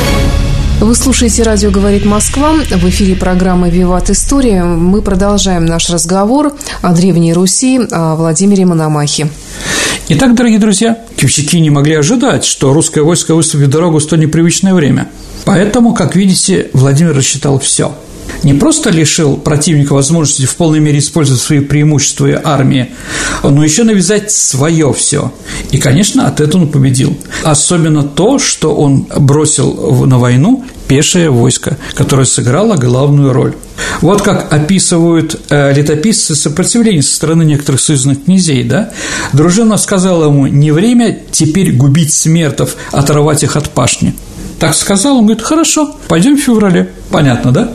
[0.82, 2.54] Вы слушаете «Радио говорит Москва».
[2.54, 4.64] В эфире программы «Виват История».
[4.64, 9.30] Мы продолжаем наш разговор о Древней Руси, о Владимире Мономахе.
[10.08, 14.74] Итак, дорогие друзья, киевчаки не могли ожидать, что русское войско выступит дорогу в столь непривычное
[14.74, 15.08] время.
[15.46, 17.94] Поэтому, как видите, Владимир рассчитал все–
[18.44, 22.92] не просто лишил противника возможности в полной мере использовать свои преимущества и армии,
[23.44, 25.34] но еще навязать свое все.
[25.72, 27.18] И, конечно, от этого он победил.
[27.44, 33.54] Особенно то, что он бросил на войну пешее войско, которое сыграло главную роль.
[34.02, 38.92] Вот как описывают э, летописцы сопротивления со стороны некоторых союзных князей, да?
[39.34, 44.16] Дружина сказала ему, не время теперь губить смертов, оторвать их от пашни.
[44.60, 46.90] Так сказал, он говорит, хорошо, пойдем в феврале.
[47.12, 47.74] Понятно, да?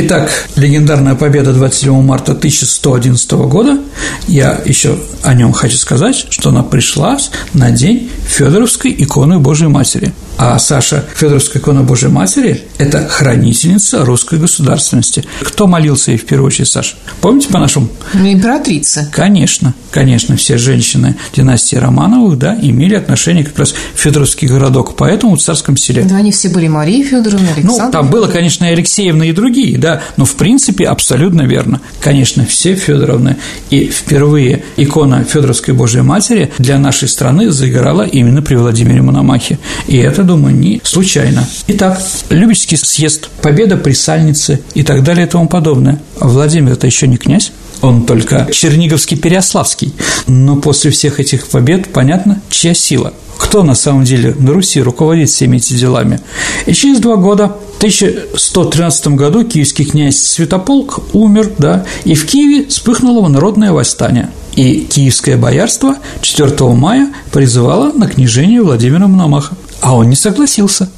[0.00, 3.80] Итак, легендарная победа 27 марта 1111 года,
[4.28, 10.12] я еще о нем хочу сказать, что она пришлась на день Федоровской иконы Божьей Матери–
[10.38, 15.24] а Саша Федоровская икона Божьей Матери– это хранительница русской государственности.
[15.40, 16.94] Кто молился ей в первую очередь, Саша?
[17.20, 17.88] Помните по нашему?
[18.14, 19.10] Ну, императрица.
[19.12, 25.40] Конечно, конечно, все женщины династии Романовых, да, имели отношение как раз Федоровский городок, поэтому в
[25.40, 26.04] царском селе.
[26.04, 27.86] Да, они все были Мария Федоровна, Александра.
[27.86, 31.80] Ну, там было, конечно, и Алексеевна и другие, да, но в принципе абсолютно верно.
[32.00, 33.36] Конечно, все Федоровны.
[33.70, 39.58] И впервые икона Федоровской Божьей Матери для нашей страны заиграла именно при Владимире Мономахе.
[39.86, 41.46] И это думаю, не случайно.
[41.68, 45.98] Итак, Любечский съезд, победа при Сальнице и так далее и тому подобное.
[46.20, 49.94] Владимир– это еще не князь, он только Черниговский Переославский.
[50.26, 53.12] Но после всех этих побед понятно, чья сила.
[53.38, 56.20] Кто на самом деле на Руси руководит всеми этими делами.
[56.66, 62.66] И через два года, в 1113 году, киевский князь Святополк умер, да, и в Киеве
[62.68, 69.54] вспыхнуло народное восстание– и киевское боярство 4 мая призывало на княжение Владимира Мономаха.
[69.80, 70.90] А он не согласился.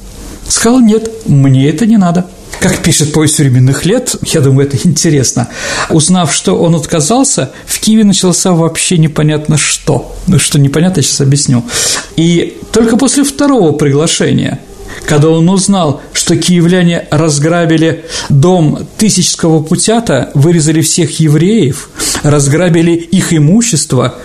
[0.47, 2.25] Сказал, нет, мне это не надо.
[2.59, 5.47] Как пишет повесть временных лет, я думаю, это интересно,
[5.89, 10.15] узнав, что он отказался, в Киеве начался вообще непонятно что.
[10.27, 11.63] Ну, что непонятно, я сейчас объясню.
[12.17, 14.59] И только после второго приглашения–
[15.05, 21.89] когда он узнал, что киевляне разграбили дом Тысячского путята, вырезали всех евреев,
[22.23, 24.15] разграбили их имущество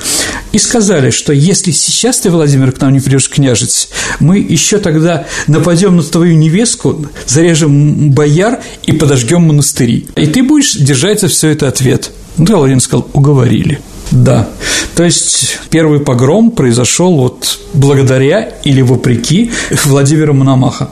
[0.53, 3.89] и сказали, что если сейчас ты, Владимир, к нам не придешь княжить,
[4.21, 10.07] мы еще тогда нападем на твою невестку, зарежем бояр и подожгем монастыри.
[10.17, 12.11] И ты будешь держать за все это ответ.
[12.39, 13.81] Ну, Владимир сказал, уговорили.
[14.25, 14.49] Да.
[14.95, 19.51] То есть первый погром произошел вот благодаря или вопреки
[19.85, 20.91] Владимиру Мономаха.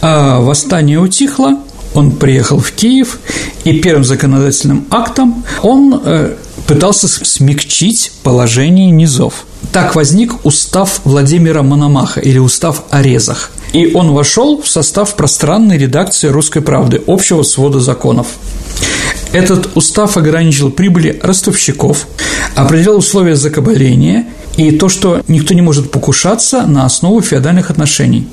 [0.00, 1.58] А восстание утихло,
[1.94, 3.18] он приехал в Киев,
[3.64, 6.34] и первым законодательным актом он э,
[6.66, 9.44] пытался смягчить положение низов.
[9.72, 13.50] Так возник устав Владимира Мономаха или устав о резах.
[13.72, 18.26] И он вошел в состав пространной редакции «Русской правды» общего свода законов.
[19.32, 22.06] Этот устав ограничил прибыли ростовщиков,
[22.54, 28.28] определял условия закабаления и то, что никто не может покушаться на основу феодальных отношений.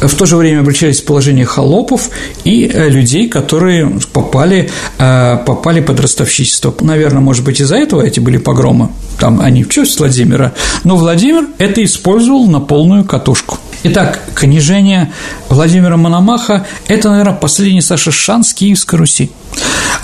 [0.00, 2.10] В то же время обличались положение холопов
[2.44, 6.74] и э, людей, которые попали, э, попали под ростовщичество.
[6.80, 8.90] Наверное, может быть, из-за этого эти были погромы.
[9.18, 10.52] Там они в честь Владимира.
[10.84, 13.58] Но Владимир это использовал на полную катушку.
[13.84, 15.12] Итак, княжение
[15.48, 19.30] Владимира Мономаха– это, наверное, последний Саша шанс Киевской Руси.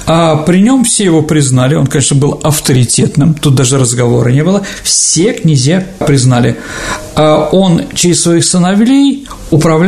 [0.07, 4.63] А при нем все его признали, он, конечно, был авторитетным, тут даже разговора не было,
[4.83, 6.57] все князья признали.
[7.15, 9.82] А он через своих сыновей управлял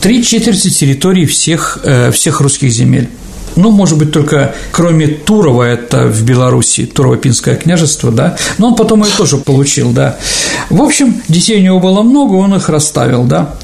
[0.00, 3.08] три четверти территории всех, э, всех русских земель.
[3.56, 9.04] Ну, может быть, только кроме Турова, это в Беларуси, Турово-Пинское княжество, да, но он потом
[9.04, 10.16] ее тоже получил, да.
[10.68, 13.54] В общем, детей у него было много, он их расставил, да.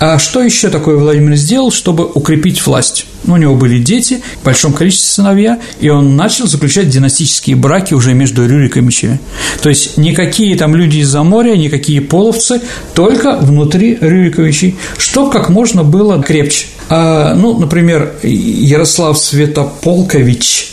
[0.00, 3.06] А что еще такое Владимир сделал, чтобы укрепить власть?
[3.24, 7.94] Ну, у него были дети, в большом количестве сыновья, и он начал заключать династические браки
[7.94, 9.18] уже между Рюриковичами.
[9.62, 12.60] То есть никакие там люди из-за моря, никакие половцы,
[12.94, 16.66] только внутри Рюриковичей, чтобы как можно было крепче.
[16.88, 20.72] А, ну, например, Ярослав Святополкович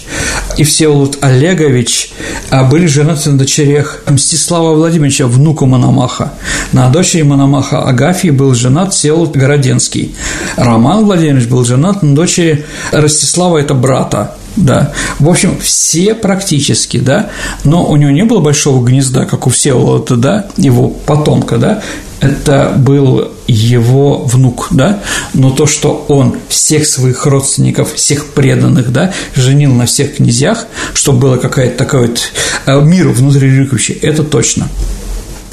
[0.57, 2.11] и Всеволод Олегович
[2.49, 6.33] а, были женаты на дочерях Мстислава Владимировича, внука Мономаха.
[6.73, 10.15] На дочери Мономаха Агафии был женат Всеволод Городенский.
[10.57, 14.93] Роман Владимирович был женат на дочери Ростислава, это брата да.
[15.19, 17.29] В общем, все практически, да,
[17.63, 21.81] но у него не было большого гнезда, как у Всеволода, да, его потомка, да,
[22.19, 24.99] это был его внук, да,
[25.33, 31.19] но то, что он всех своих родственников, всех преданных, да, женил на всех князьях, чтобы
[31.19, 32.19] было какая-то такая вот
[32.67, 34.67] э, мир внутри Рюриковича, это точно.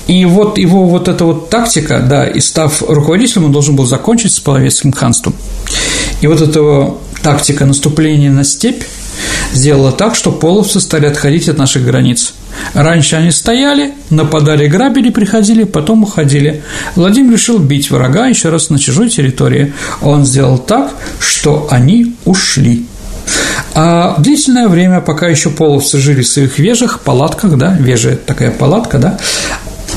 [0.09, 4.33] И вот его вот эта вот тактика, да, и став руководителем, он должен был закончить
[4.33, 5.35] с Половецким ханством.
[6.23, 8.83] И вот эта тактика наступления на степь
[9.53, 12.35] сделала так, что половцы стали отходить от наших границ.
[12.75, 16.63] Раньше они стояли, нападали, грабили, приходили, потом уходили.
[16.95, 19.73] Владимир решил бить врага еще раз на чужой территории.
[20.03, 22.87] Он сделал так, что они ушли.
[23.75, 28.99] А длительное время, пока еще половцы жили в своих вежах, палатках, да, вежа– такая палатка,
[28.99, 29.19] да,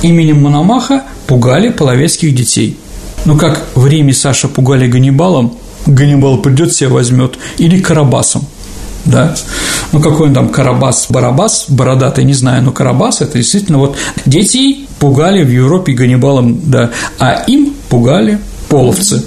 [0.01, 2.77] именем Мономаха пугали половецких детей.
[3.25, 8.45] Ну, как в Риме Саша пугали Ганнибалом, Ганнибал придет, себя возьмет, или Карабасом–
[9.05, 9.35] да.
[9.91, 14.87] Ну, какой он там Карабас, Барабас, бородатый, не знаю, но Карабас– это действительно вот детей
[14.99, 18.39] пугали в Европе Ганнибалом, да, а им пугали
[18.69, 19.23] половцы.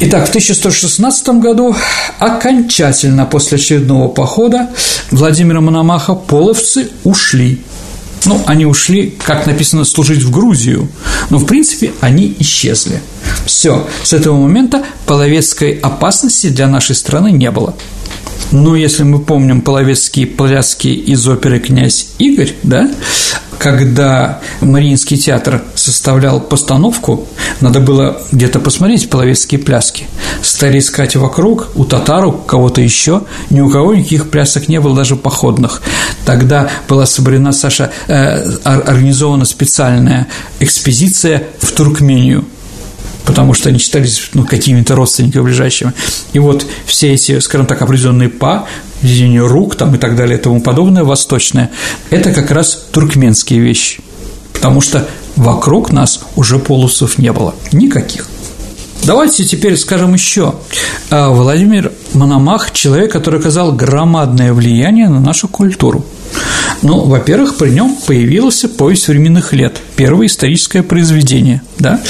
[0.00, 1.74] Итак, в 1116 году
[2.18, 4.68] окончательно после очередного похода
[5.10, 7.62] Владимира Мономаха половцы ушли.
[8.26, 10.88] Ну, они ушли, как написано, служить в Грузию,
[11.30, 13.00] но, в принципе, они исчезли.
[13.46, 17.74] Все, с этого момента половецкой опасности для нашей страны не было.
[18.52, 22.90] Ну, если мы помним половецкие пляски из оперы «Князь Игорь», да,
[23.58, 27.26] когда Мариинский театр составлял постановку,
[27.60, 30.06] надо было где-то посмотреть половецкие пляски.
[30.42, 34.94] Стали искать вокруг, у татар, у кого-то еще, ни у кого никаких плясок не было,
[34.94, 35.82] даже походных.
[36.24, 40.28] Тогда была собрана, Саша, э, организована специальная
[40.60, 42.44] экспедиция в Туркмению–
[43.26, 45.92] потому что они считались ну, какими-то родственниками ближайшими.
[46.32, 48.66] И вот все эти, скажем так, определенные па,
[49.02, 51.70] ведение рук там и так далее и тому подобное, восточное,
[52.10, 54.00] это как раз туркменские вещи,
[54.52, 58.28] потому что вокруг нас уже полусов не было, никаких.
[59.04, 60.54] Давайте теперь скажем еще.
[61.10, 66.04] А, Владимир Мономах– человек, который оказал громадное влияние на нашу культуру.
[66.82, 72.00] Ну, во-первых, при нем появилась повесть временных лет, первое историческое произведение, да,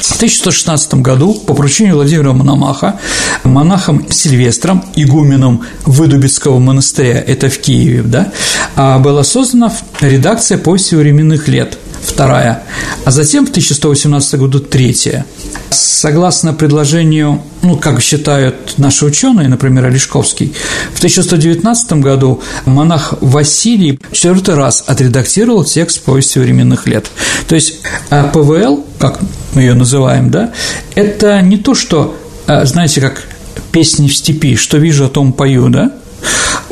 [0.00, 3.00] в 1116 году по поручению Владимира Мономаха
[3.44, 8.32] монахом Сильвестром, игуменом Выдубицкого монастыря, это в Киеве, да,
[8.76, 12.62] а, была создана редакция повести временных лет, вторая,
[13.04, 15.26] а затем в 1118 году третья.
[15.70, 20.54] Согласно предложению, ну, как считают наши ученые, например, Олешковский,
[20.94, 27.10] в 1119 году монах Василий четвертый раз отредактировал текст повести временных лет.
[27.48, 27.80] То есть
[28.10, 29.20] а ПВЛ, как
[29.54, 30.52] мы ее называем, да,
[30.94, 33.24] это не то, что, а, знаете, как
[33.72, 35.92] песни в степи, что вижу, о том пою, да,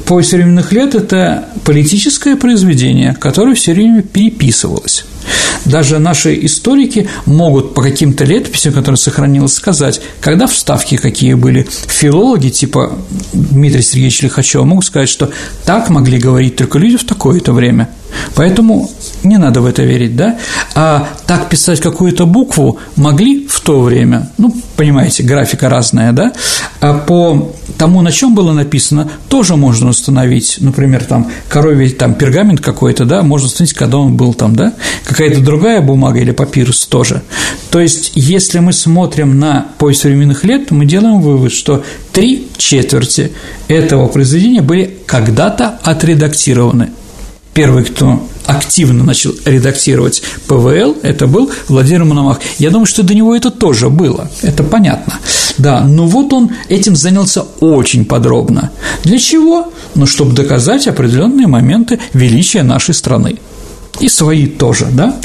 [0.06, 5.04] Повесть временных лет– это политическое произведение, которое все время переписывалось.
[5.64, 11.66] Даже наши историки могут по каким-то летописям, которые сохранилось, сказать, когда вставки какие были.
[11.88, 12.96] Филологи типа
[13.32, 15.32] Дмитрия Сергеевича Лихачева могут сказать, что
[15.64, 17.88] так могли говорить только люди в такое-то время.
[18.34, 18.90] Поэтому
[19.22, 20.38] не надо в это верить, да?
[20.74, 26.32] А так писать какую-то букву могли в то время, ну, понимаете, графика разная, да?
[26.80, 32.60] А по тому, на чем было написано, тоже можно установить, например, там коровий там пергамент
[32.60, 34.72] какой-то, да, можно установить, когда он был там, да,
[35.04, 37.22] какая-то другая бумага или папирус тоже.
[37.70, 43.32] То есть, если мы смотрим на пояс современных лет, мы делаем вывод, что три четверти
[43.68, 46.90] этого произведения были когда-то отредактированы.
[47.56, 52.38] Первый, кто активно начал редактировать ПВЛ, это был Владимир Мономах.
[52.58, 55.14] Я думаю, что до него это тоже было, это понятно.
[55.56, 58.72] Да, но вот он этим занялся очень подробно.
[59.04, 59.72] Для чего?
[59.94, 63.38] Ну, чтобы доказать определенные моменты величия нашей страны.
[64.00, 65.16] И свои тоже, да?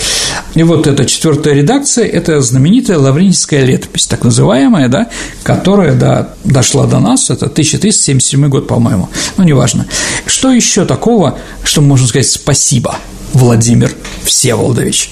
[0.56, 5.10] И вот эта четвертая редакция– это знаменитая Лаврентийская летопись, так называемая, да,
[5.44, 9.88] которая да, дошла до нас, это 1377 год, по-моему, ну, неважно.
[10.26, 12.96] Что еще такого, что можно сказать спасибо–
[13.34, 13.92] Владимир
[14.26, 15.12] Всеволодович,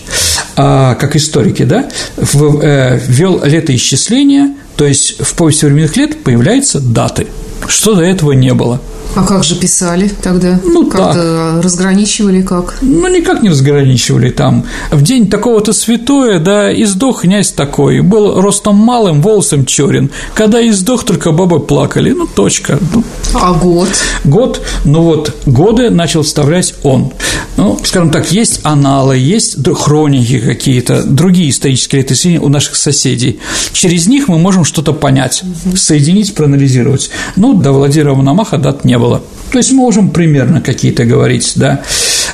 [0.58, 7.28] а, как историки, да, э, ввел летоисчисление, то есть в повести временных лет появляются даты,
[7.68, 8.82] что до этого не было–
[9.16, 10.60] а как же писали тогда?
[10.64, 11.64] Ну, Как-то так.
[11.64, 12.78] разграничивали как?
[12.82, 14.66] Ну, никак не разграничивали там.
[14.92, 20.12] В день такого-то святое, да, и сдох князь такой, был ростом малым, волосом черен.
[20.34, 22.78] Когда и сдох, только бабы плакали, ну, точка.
[22.94, 23.04] Ну,
[23.34, 23.90] а год?
[24.24, 27.12] Год, ну вот, годы начал вставлять он.
[27.58, 33.40] Ну, скажем так, есть аналы, есть хроники какие-то, другие исторические летосведения у наших соседей.
[33.74, 35.44] Через них мы можем что-то понять,
[35.76, 37.10] соединить, проанализировать.
[37.36, 39.24] Ну, до Владимира Мономаха дат не было.
[39.52, 41.82] То есть мы можем примерно какие-то говорить, да.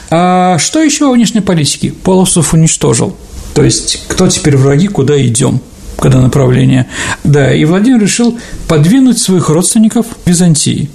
[0.09, 1.91] А что еще во внешней политике?
[1.91, 3.15] Полосов уничтожил.
[3.53, 5.61] То есть кто теперь враги, куда идем?
[5.97, 6.87] когда направление.
[7.23, 8.37] Да, и Владимир решил
[8.67, 10.89] подвинуть своих родственников Византии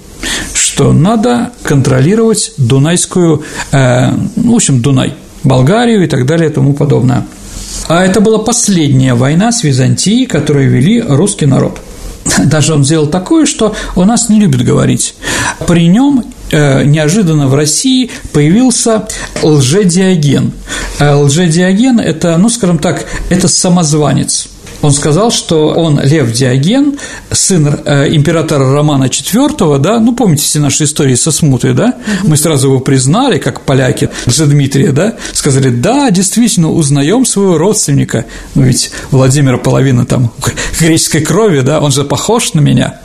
[0.53, 6.73] что надо контролировать Дунайскую, э, ну, в общем, Дунай, Болгарию и так далее и тому
[6.73, 7.25] подобное.
[7.87, 11.79] А это была последняя война с Византией, которую вели русский народ–
[12.45, 15.15] даже он сделал такое, что у нас не любит говорить.
[15.67, 19.07] При нем э, неожиданно в России появился
[19.41, 20.51] лжедиоген.
[20.99, 24.47] Э, лжедиоген– это, ну, скажем так, это самозванец–
[24.81, 26.97] он сказал, что он Лев Диоген,
[27.31, 32.37] сын э, императора Романа IV, да, ну, помните все наши истории со смутой, да, мы
[32.37, 38.25] сразу его признали, как поляки за Дмитрия, да, сказали, да, действительно, узнаем своего родственника,
[38.55, 40.31] ну, ведь Владимира половина там
[40.79, 42.99] греческой крови, да, он же похож на меня,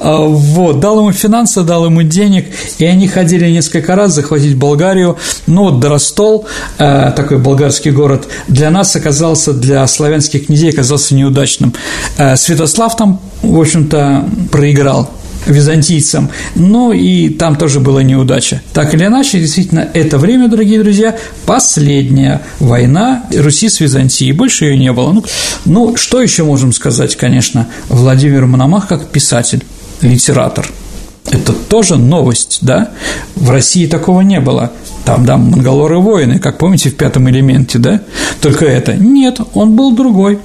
[0.00, 2.46] вот, дал ему финансы, дал ему денег,
[2.78, 5.16] и они ходили несколько раз захватить Болгарию,
[5.46, 6.46] ну, вот Доростол,
[6.78, 11.74] э, такой болгарский город, для нас оказался, для славянских князей оказался неудачным.
[12.18, 15.10] Э, Святослав там, в общем-то, проиграл
[15.46, 18.62] византийцам, но и там тоже была неудача.
[18.72, 21.16] Так или иначе, действительно, это время, дорогие друзья,
[21.46, 25.12] последняя война Руси с Византией, больше ее не было.
[25.12, 25.24] Ну,
[25.64, 29.64] ну что еще можем сказать, конечно, Владимир Мономах как писатель,
[30.02, 30.70] литератор–
[31.30, 32.90] это тоже новость, да?
[33.36, 34.72] В России такого не было.
[35.04, 38.02] Там, да, монголоры воины, как помните в пятом элементе, да?
[38.40, 38.94] Только это.
[38.94, 40.38] Нет, он был другой.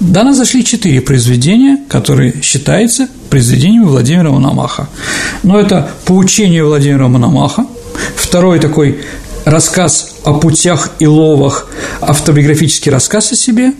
[0.00, 4.88] До нас зашли четыре произведения, которые считаются произведениями Владимира Мономаха.
[5.42, 7.66] Но это «Поучение Владимира Мономаха»,
[8.16, 9.00] второй такой
[9.44, 11.68] рассказ о путях и ловах,
[12.00, 13.72] автобиографический рассказ о себе,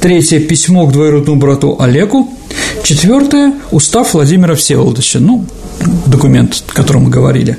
[0.00, 2.32] третье– письмо к двоюродному брату Олегу,
[2.82, 5.44] четвертое– устав Владимира Всеволодовича, ну,
[6.06, 7.58] документ, о котором мы говорили.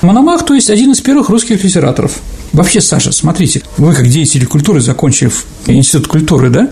[0.00, 2.12] Мономах, то есть один из первых русских литераторов.
[2.52, 6.70] Вообще, Саша, смотрите, вы как деятели культуры, закончив институт культуры, да,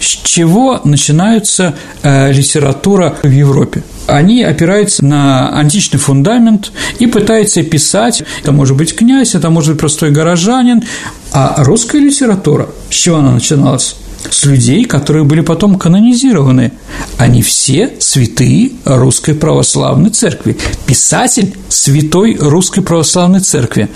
[0.00, 3.82] с чего начинается э, литература в Европе?
[4.06, 9.80] Они опираются на античный фундамент и пытаются писать, это может быть князь, это может быть
[9.80, 10.82] простой горожанин,
[11.30, 13.96] а русская литература, с чего она начиналась?
[14.30, 16.72] С людей, которые были потом канонизированы.
[17.16, 20.56] Они все святые Русской Православной Церкви.
[20.86, 23.88] Писатель святой Русской Православной Церкви.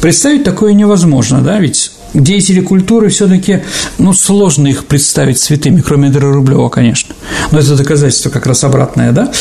[0.00, 3.62] Представить такое невозможно, да, ведь деятели культуры все-таки,
[3.98, 7.14] ну, сложно их представить святыми, кроме Андрея Рублева, конечно.
[7.50, 9.32] Но это доказательство как раз обратное, да?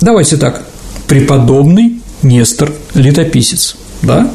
[0.00, 0.62] Давайте так.
[1.06, 4.30] Преподобный Нестор, летописец, да?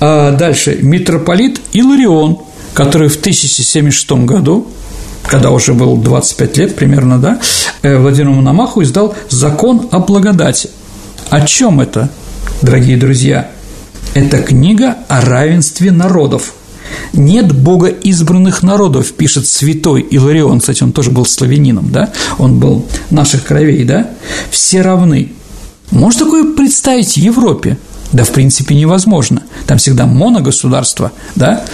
[0.00, 2.38] А дальше митрополит Иларион,
[2.74, 4.66] который в 1076 году
[5.26, 7.40] когда уже был 25 лет примерно, да,
[7.82, 10.70] э, Владимиру Мономаху издал закон о благодати.
[11.30, 12.10] О чем это,
[12.60, 13.50] дорогие друзья?
[14.14, 16.54] Это книга о равенстве народов.
[17.14, 22.86] Нет бога избранных народов, пишет святой Иларион, кстати, он тоже был славянином, да, он был
[23.10, 24.10] наших кровей, да,
[24.50, 25.32] все равны.
[25.90, 27.78] Можно такое представить Европе?
[28.12, 29.42] Да, в принципе, невозможно.
[29.66, 31.64] Там всегда моногосударство, да,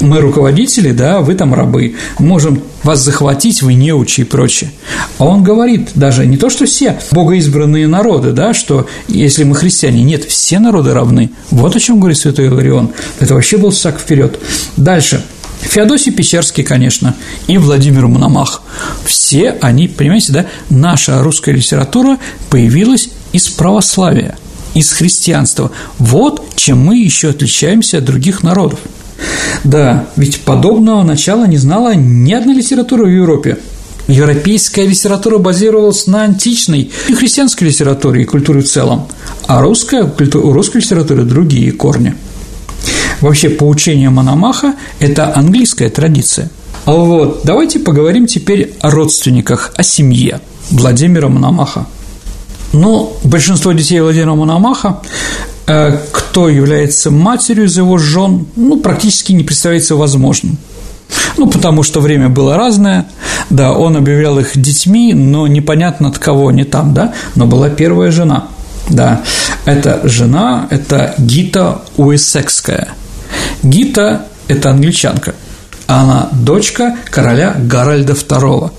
[0.00, 4.70] мы руководители, да, вы там рабы, можем вас захватить, вы неучи и прочее.
[5.18, 10.02] А он говорит даже не то, что все богоизбранные народы, да, что если мы христиане,
[10.02, 11.30] нет, все народы равны.
[11.50, 12.90] Вот о чем говорит святой Иларион.
[13.18, 14.38] Это вообще был шаг вперед.
[14.76, 15.24] Дальше.
[15.62, 17.14] Феодосий Печерский, конечно,
[17.46, 18.62] и Владимир Мономах.
[19.04, 22.18] Все они, понимаете, да, наша русская литература
[22.50, 24.36] появилась из православия,
[24.76, 25.72] из христианства.
[25.98, 28.78] Вот чем мы еще отличаемся от других народов.
[29.64, 33.58] Да, ведь подобного начала не знала ни одна литература в Европе.
[34.06, 39.08] Европейская литература базировалась на античной и христианской литературе и культуре в целом,
[39.48, 42.14] а русская, у русской литературы другие корни.
[43.20, 46.50] Вообще, поучение Мономаха– это английская традиция.
[46.84, 51.86] А вот давайте поговорим теперь о родственниках, о семье Владимира Мономаха.
[52.76, 55.00] Ну, большинство детей Владимира Мономаха
[55.66, 60.58] э, кто является матерью из его жен, ну, практически не представляется возможным.
[61.38, 63.06] Ну, потому что время было разное,
[63.48, 68.10] да, он объявлял их детьми, но непонятно от кого, не там, да, но была первая
[68.10, 68.48] жена,
[68.90, 69.22] да,
[69.64, 72.88] это жена, это Гита Уэссекская.
[73.62, 75.34] Гита– это англичанка,
[75.86, 78.70] она дочка короля Гарольда II.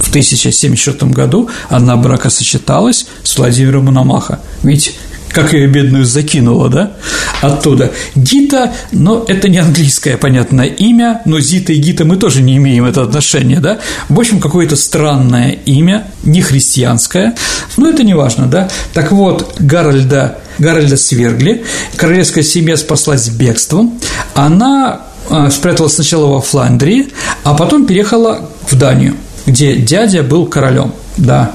[0.00, 4.40] В 1074 году она бракосочеталась с Владимиром Мономаха.
[4.62, 4.94] Ведь
[5.32, 6.92] как ее бедную закинула, да,
[7.40, 7.92] оттуда.
[8.14, 12.84] Гита, но это не английское, понятное имя, но Зита и Гита мы тоже не имеем
[12.84, 13.78] это отношение, да.
[14.08, 17.34] В общем, какое-то странное имя, не христианское,
[17.76, 18.68] но это не важно, да.
[18.92, 21.64] Так вот, Гарольда, Гарольда свергли,
[21.96, 23.98] королевская семья спаслась бегством,
[24.34, 27.08] она а, спряталась сначала во Фландрии,
[27.42, 29.16] а потом переехала в Данию,
[29.46, 31.52] где дядя был королем, да.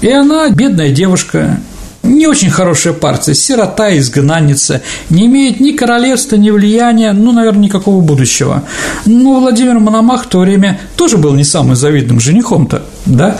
[0.00, 1.58] И она, бедная девушка,
[2.04, 8.00] не очень хорошая партия, сирота, изгнанница, не имеет ни королевства, ни влияния, ну, наверное, никакого
[8.02, 8.64] будущего.
[9.06, 13.38] Но Владимир Мономах в то время тоже был не самым завидным женихом-то, да?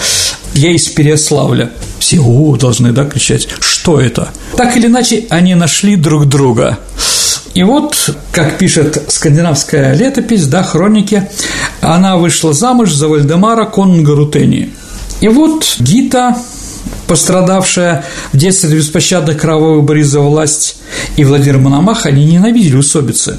[0.55, 1.71] Я из Переславля.
[1.99, 4.29] Все «О!» должны, да, кричать «Что это?».
[4.57, 6.79] Так или иначе, они нашли друг друга.
[7.55, 11.29] И вот, как пишет скандинавская летопись, да, хроники,
[11.81, 14.71] она вышла замуж за Вальдемара Конунга Рутени.
[15.21, 16.37] И вот Гита
[17.07, 20.77] пострадавшая в детстве беспощадных кровавых борьбы за власть,
[21.17, 23.39] и Владимир Мономах, они ненавидели усобицы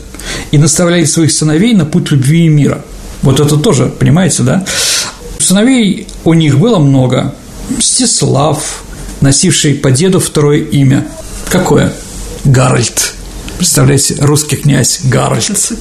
[0.51, 2.83] и наставляли своих сыновей на путь любви и мира.
[3.21, 4.65] Вот это тоже, понимаете, да?
[5.39, 7.33] Сыновей у них было много.
[7.69, 8.83] Мстислав,
[9.21, 11.07] носивший по деду второе имя.
[11.49, 11.91] Какое?
[12.43, 13.04] Гарольд.
[13.57, 15.71] Представляете, русский князь Гарольд.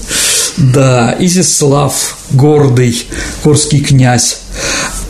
[0.57, 3.07] Да, Изяслав, гордый
[3.43, 4.41] курский князь.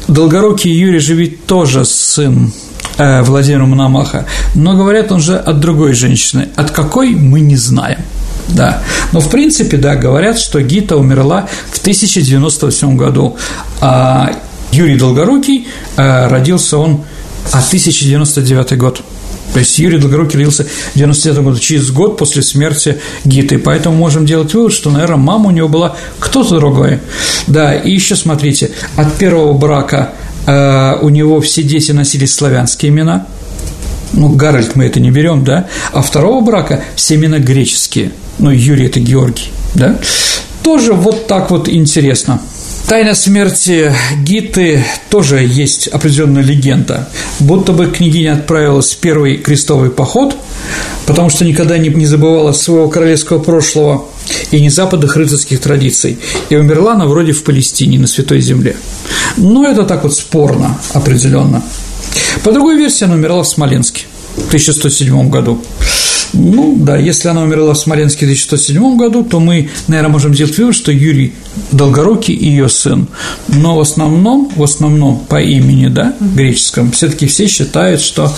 [0.08, 2.52] Долгорукий Юрий же ведь тоже сын
[2.96, 6.48] э, Владимира Мономаха, но говорят, он же от другой женщины.
[6.56, 8.00] От какой, мы не знаем.
[8.48, 8.82] Да.
[9.12, 13.36] Но, в принципе, да, говорят, что Гита умерла в 1098 году,
[13.80, 14.32] а
[14.72, 17.04] Юрий Долгорукий э, родился он,
[17.52, 19.02] а 1099 год–
[19.54, 23.58] то есть Юрий Долгорукий родился в 99 году, через год после смерти Гиты.
[23.58, 26.98] Поэтому можем делать вывод, что, наверное, мама у него была кто-то другой.
[27.46, 30.10] Да, и еще смотрите, от первого брака
[30.46, 33.28] э, у него все дети носили славянские имена.
[34.12, 35.68] Ну, Гарольд мы это не берем, да?
[35.92, 38.10] А второго брака все имена греческие.
[38.40, 39.96] Ну, Юрий– это Георгий, да?
[40.64, 42.40] Тоже вот так вот интересно–
[42.88, 47.08] Тайна смерти Гиты тоже есть определенная легенда.
[47.40, 50.36] Будто бы княгиня отправилась в первый крестовый поход,
[51.06, 54.06] потому что никогда не, не забывала своего королевского прошлого
[54.50, 56.18] и не западных рыцарских традиций,
[56.50, 58.76] и умерла она вроде в Палестине, на Святой Земле.
[59.38, 61.62] Но это так вот спорно определенно.
[62.42, 64.04] По другой версии она умерла в Смоленске
[64.36, 65.62] в 1107 году.
[66.36, 70.58] Ну, да, если она умерла в Смоленске в 1107 году, то мы, наверное, можем сделать
[70.58, 71.32] вывод, что Юрий
[71.70, 73.06] Долгорукий– ее сын.
[73.46, 78.32] Но в основном, в основном по имени, да, греческом, все таки все считают, что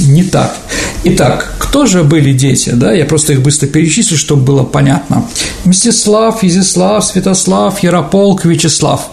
[0.00, 0.56] не так.
[1.04, 5.24] Итак, кто же были дети, да, я просто их быстро перечислю, чтобы было понятно.
[5.64, 9.08] Мстислав, Изяслав, Святослав, Ярополк, Вячеслав,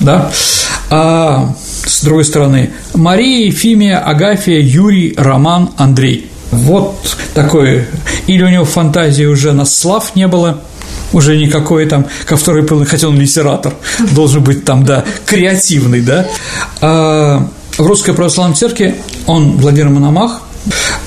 [0.00, 0.30] да,
[0.88, 1.54] а
[1.84, 7.86] с другой стороны, Мария, Ефимия, Агафия, Юрий, Роман, Андрей– вот такой.
[8.26, 10.60] Или у него фантазии уже на слав не было,
[11.12, 13.74] уже никакой там, ко второй полный, хотя он литератор,
[14.12, 16.26] должен быть там, да, креативный, да.
[16.80, 20.42] А в Русской Православной Церкви он, Владимир Мономах,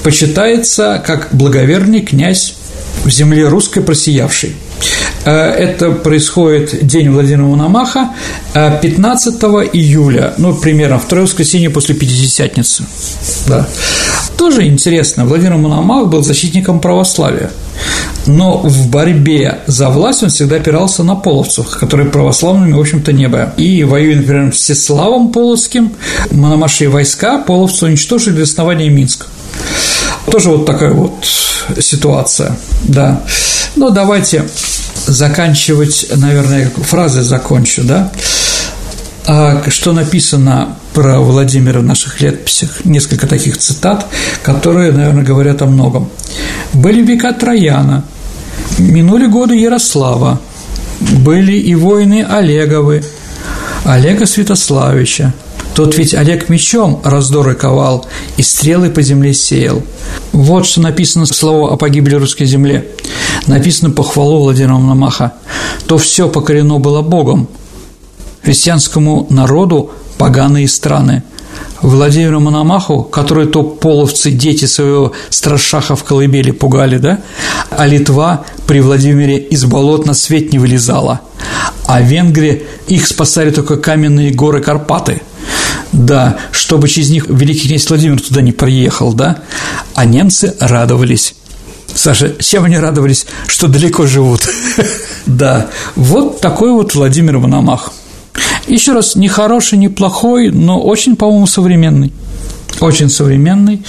[0.04, 2.56] почитается как благоверный князь
[3.04, 4.56] в земле русской просиявший.
[5.26, 8.10] Э, это происходит день Владимира Мономаха
[8.54, 12.84] 15 э, июля, ну, примерно второе воскресенье после Пятидесятницы.
[13.48, 13.68] Да.
[14.38, 17.52] Тоже интересно, Владимир Мономах был защитником православия,
[18.26, 23.28] но в борьбе за власть он всегда опирался на половцев, которые православными, в общем-то, не
[23.28, 23.50] были.
[23.58, 25.92] И воюя, например, с Сеславом Полоцким,
[26.32, 29.28] мономашие войска половцы уничтожили до основания Минска.
[30.26, 31.26] Тоже вот такая вот
[31.80, 33.22] ситуация, да.
[33.76, 34.46] Ну, давайте
[35.06, 38.12] заканчивать, наверное, фразы закончу, да.
[39.26, 42.84] А что написано про Владимира в наших летописях?
[42.84, 44.08] Несколько таких цитат,
[44.42, 46.10] которые, наверное, говорят о многом.
[46.74, 48.04] «Были века Трояна,
[48.80, 50.40] минули годы Ярослава,
[51.00, 53.04] были и войны Олеговы,
[53.86, 55.34] Олега Святославича,
[55.76, 58.06] Тот ведь Олег мечом раздоры ковал
[58.38, 59.82] и стрелы по земле сеял.
[60.34, 62.88] Вот что написано слово о погибли русской земле.
[63.48, 65.34] Написано похвалу Владимира Мономаха.
[65.88, 67.48] То все покорено было Богом.
[68.44, 71.24] Христианскому народу поганые страны–
[71.82, 77.20] Владимиру Мономаху, который то половцы дети своего страшаха в колыбели пугали, да?
[77.70, 81.22] А Литва при Владимире из болот на свет не вылезала.
[81.86, 85.22] А Венгрия их спасали только каменные горы Карпаты.
[85.92, 89.40] Да, чтобы через них великий князь Владимир туда не приехал, да?
[89.96, 91.36] А немцы радовались.
[91.94, 94.42] Саша, чем они радовались, что далеко живут?
[95.26, 97.94] Да, вот такой вот Владимир Мономах.
[98.66, 102.12] Еще раз, не хороший, не плохой, но очень, по-моему, современный
[102.80, 103.82] очень современный.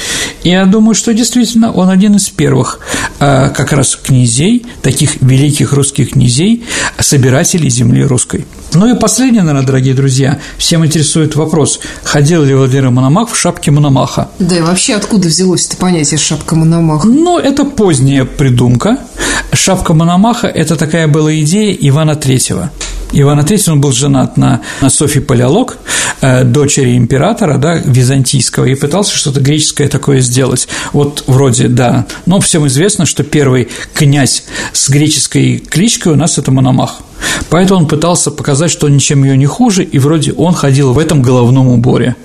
[0.42, 2.80] И я думаю, что действительно он один из первых
[3.18, 6.64] э, как раз князей, таких великих русских князей,
[6.98, 8.46] собирателей земли русской.
[8.72, 13.70] Ну и последнее, наверное, дорогие друзья, всем интересует вопрос, ходил ли Владимир Мономах в шапке
[13.70, 14.28] Мономаха?
[14.38, 17.08] Да и вообще откуда взялось это понятие шапка Мономаха?
[17.08, 18.98] Ну, это поздняя придумка.
[19.52, 22.70] Шапка Мономаха– это такая была идея Ивана Третьего.
[23.12, 25.78] Иван III, он был женат на, на Софии Палеолог,
[26.20, 30.68] э, дочери императора, да, византийского, и пытался что-то греческое такое сделать.
[30.92, 32.06] Вот вроде, да.
[32.26, 37.00] Но всем известно, что первый князь с греческой кличкой у нас– это Мономах.
[37.48, 40.98] Поэтому он пытался показать, что он ничем ее не хуже, и вроде он ходил в
[40.98, 42.16] этом головном уборе.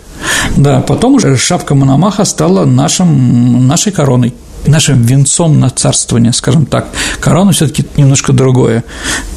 [0.56, 4.34] Да, потом уже шапка Мономаха стала нашим, нашей короной
[4.68, 6.88] нашим венцом на царствование, скажем так.
[7.20, 8.84] Корона все таки немножко другое.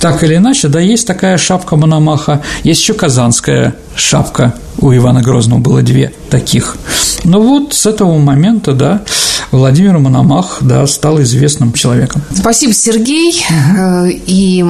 [0.00, 5.58] Так или иначе, да, есть такая шапка Мономаха, есть еще казанская шапка, у Ивана Грозного
[5.58, 6.76] было две таких.
[7.24, 9.02] Ну вот с этого момента, да,
[9.50, 12.22] Владимир Мономах, да, стал известным человеком.
[12.34, 13.44] Спасибо, Сергей.
[13.48, 14.08] Угу.
[14.26, 14.64] И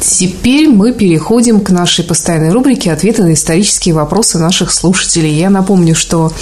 [0.00, 5.38] теперь мы переходим к нашей постоянной рубрике «Ответы на исторические вопросы наших слушателей».
[5.38, 6.32] Я напомню, что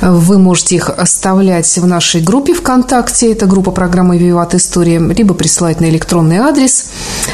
[0.00, 5.80] вы можете их оставлять в нашей группе ВКонтакте, это группа программы «Виват История», либо присылать
[5.80, 6.86] на электронный адрес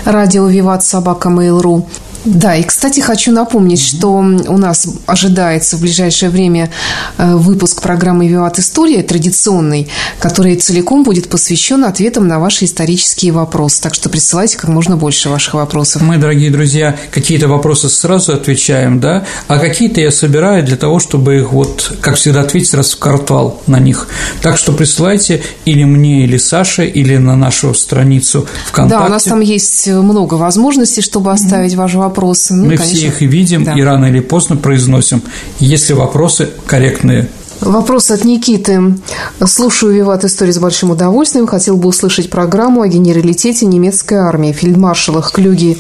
[0.05, 1.87] радио «Виват собака Mail.ru».
[2.29, 6.71] Да, и, кстати, хочу напомнить, что у нас ожидается в ближайшее время
[7.17, 13.81] э, выпуск программы «Виват История» традиционный, который целиком будет посвящен ответам на ваши исторические вопросы.
[13.81, 16.03] Так что присылайте как можно больше ваших вопросов.
[16.03, 21.39] Мы, дорогие друзья, какие-то вопросы сразу отвечаем, да, а какие-то я собираю для того, чтобы
[21.39, 24.07] их вот, как всегда, ответить раз в квартал на них.
[24.43, 28.99] Так что присылайте или мне, или Саше, или на нашу страницу ВКонтакте.
[28.99, 31.77] Да, у нас там есть много возможностей, чтобы оставить mm-hmm.
[31.77, 32.55] ваш вопрос вопросы.
[32.55, 33.75] Ну, Мы конечно, все их видим да.
[33.75, 35.23] и рано или поздно произносим,
[35.61, 37.29] если вопросы корректные.
[37.61, 38.95] Вопрос от Никиты.
[39.45, 41.47] Слушаю «Виват истории» с большим удовольствием.
[41.47, 45.77] Хотел бы услышать программу о генералитете немецкой армии, фельдмаршалах Клюги,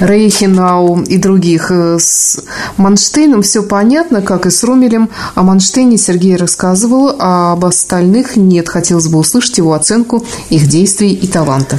[0.00, 1.70] Рейхенау и других.
[1.70, 2.42] С
[2.78, 5.10] Манштейном все понятно, как и с Румелем.
[5.34, 8.68] О Манштейне Сергей рассказывал, а об остальных нет.
[8.68, 11.78] Хотелось бы услышать его оценку их действий и таланта.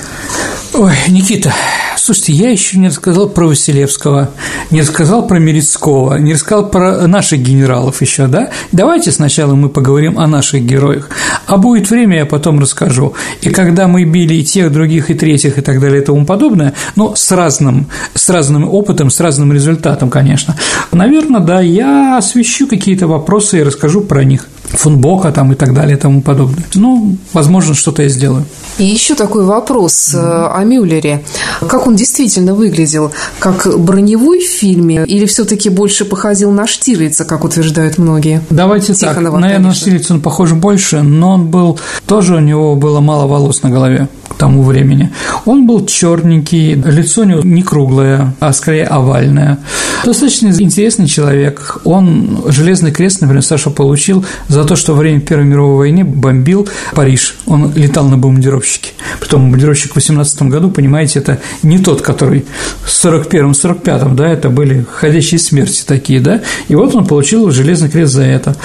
[0.76, 1.52] Ой, Никита,
[1.98, 4.30] слушайте, я еще не рассказал про Василевского,
[4.70, 8.52] не рассказал про Мерецкого, не рассказал про наших генералов еще, да?
[8.72, 11.10] Давайте сначала мы поговорим о наших героях,
[11.48, 13.14] а будет время, я потом расскажу.
[13.42, 16.74] И когда мы били и тех, других, и третьих, и так далее, и тому подобное,
[16.96, 20.56] но с разным, с разным опытом, с разным результатом, конечно,
[20.92, 25.98] наверное, да, я освещу какие-то вопросы и расскажу про них фунбока там и так далее
[25.98, 26.64] и тому подобное.
[26.76, 28.46] Ну, возможно, что-то я сделаю.
[28.78, 30.54] И еще такой вопрос mm-hmm.
[30.56, 31.24] о Мюллере.
[31.68, 33.12] Как он действительно выглядел?
[33.40, 38.42] Как броневой в фильме или все-таки больше походил на Штирлица, как утверждают многие?
[38.50, 39.42] Давайте Тихонова, так.
[39.42, 41.80] Наверное, на Штирлица он похож больше, но он был...
[42.06, 45.12] Тоже у него было мало волос на голове к тому времени.
[45.46, 49.60] Он был черненький, лицо у него не круглое, а скорее овальное.
[50.06, 51.82] Достаточно интересный человек.
[51.84, 56.68] Он Железный крест, например, Саша получил за то, что во время Первой мировой войны бомбил
[56.94, 57.36] Париж.
[57.46, 58.92] Он летал на бомбардировщике.
[59.20, 62.46] Потом бомбардировщик в 18 году, понимаете, это не тот, который
[62.84, 68.14] в 41-45, да, это были ходячие смерти такие, да, и вот он получил Железный крест
[68.14, 68.56] за это.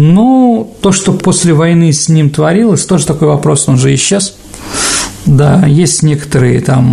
[0.00, 4.34] Но то, что после войны с ним творилось, тоже такой вопрос, он же и сейчас
[5.26, 6.84] да, есть некоторые там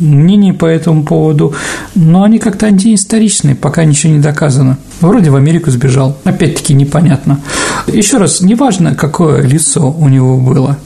[0.00, 1.54] мнения по этому поводу,
[1.94, 4.78] но они как-то антиисторичные, пока ничего не доказано.
[5.00, 7.40] Вроде в Америку сбежал, опять-таки непонятно.
[7.86, 10.78] Еще раз, неважно, какое лицо у него было.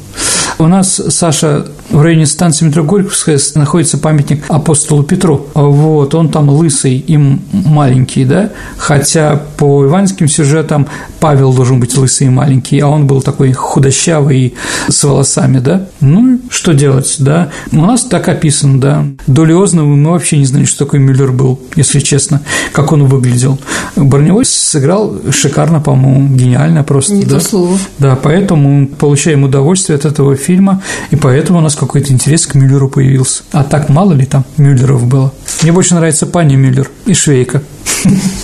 [0.59, 5.47] У нас Саша в районе станции метро Горьковская находится памятник апостолу Петру.
[5.55, 7.16] Вот, он там лысый и
[7.53, 10.86] маленький, да, хотя по иванским сюжетам
[11.20, 14.55] Павел должен быть лысый и маленький, а он был такой худощавый и
[14.89, 15.86] с волосами, да.
[16.01, 17.51] Ну, что делать, да.
[17.72, 19.05] У нас так описано, да.
[19.26, 23.59] До мы вообще не знали, что такой Мюллер был, если честно, как он выглядел.
[23.97, 27.14] Броневой сыграл шикарно, по-моему, гениально просто.
[27.14, 27.39] Не да?
[27.39, 27.78] то слово.
[27.99, 32.89] Да, поэтому получаем удовольствие от этого фильма, и поэтому у нас какой-то интерес к Мюллеру
[32.89, 33.43] появился.
[33.53, 35.33] А так мало ли там Мюллеров было.
[35.62, 37.62] Мне больше нравится Пани Мюллер и Швейка.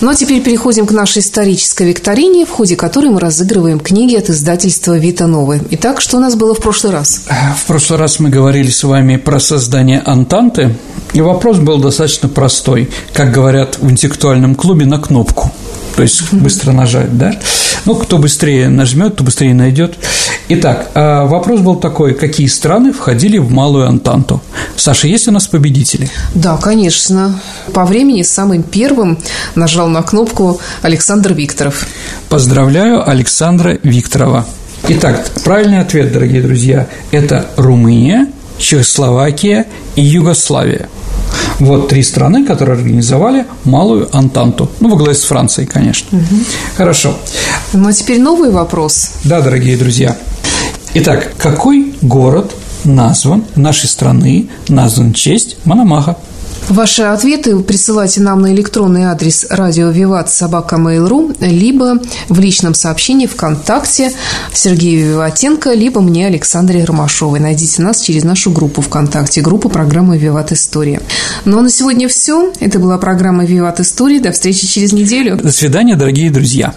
[0.01, 4.29] Ну а теперь переходим к нашей исторической викторине, в ходе которой мы разыгрываем книги от
[4.29, 5.61] издательства «Вита Новые».
[5.71, 7.21] Итак, что у нас было в прошлый раз?
[7.57, 10.75] В прошлый раз мы говорили с вами про создание Антанты,
[11.13, 15.51] и вопрос был достаточно простой, как говорят в интеллектуальном клубе, на кнопку–
[15.95, 17.39] то есть быстро нажать, да?
[17.85, 19.95] Ну, кто быстрее нажмет, то быстрее найдет.
[20.49, 24.41] Итак, а вопрос был такой, какие страны входили в Малую Антанту?
[24.75, 26.09] Саша, есть у нас победители?
[26.33, 27.39] Да, конечно.
[27.73, 29.17] По времени самым первым
[29.55, 31.85] нажал на кнопку Александр Викторов.
[32.29, 34.45] Поздравляю Александра Викторова.
[34.87, 38.27] Итак, правильный ответ, дорогие друзья, это Румыния,
[38.59, 39.65] Чехословакия
[39.95, 40.89] и Югославия.
[41.59, 44.69] Вот три страны, которые организовали Малую Антанту.
[44.79, 46.17] Ну, во главе с Францией, конечно.
[46.17, 46.35] Угу.
[46.77, 47.15] Хорошо.
[47.73, 49.11] Ну, а теперь новый вопрос.
[49.23, 50.17] Да, дорогие друзья.
[50.93, 56.17] Итак, какой город назван нашей страны, назван в честь Мономаха?
[56.69, 63.27] Ваши ответы присылайте нам на электронный адрес радио Виват собака Mail.ru либо в личном сообщении
[63.27, 64.11] ВКонтакте
[64.51, 67.39] Сергею Виватенко, либо мне Александре Ромашовой.
[67.39, 71.01] Найдите нас через нашу группу ВКонтакте, группу программы Виват История.
[71.45, 72.51] Ну а на сегодня все.
[72.59, 74.19] Это была программа Виват История.
[74.19, 75.37] До встречи через неделю.
[75.37, 76.73] До свидания, дорогие друзья.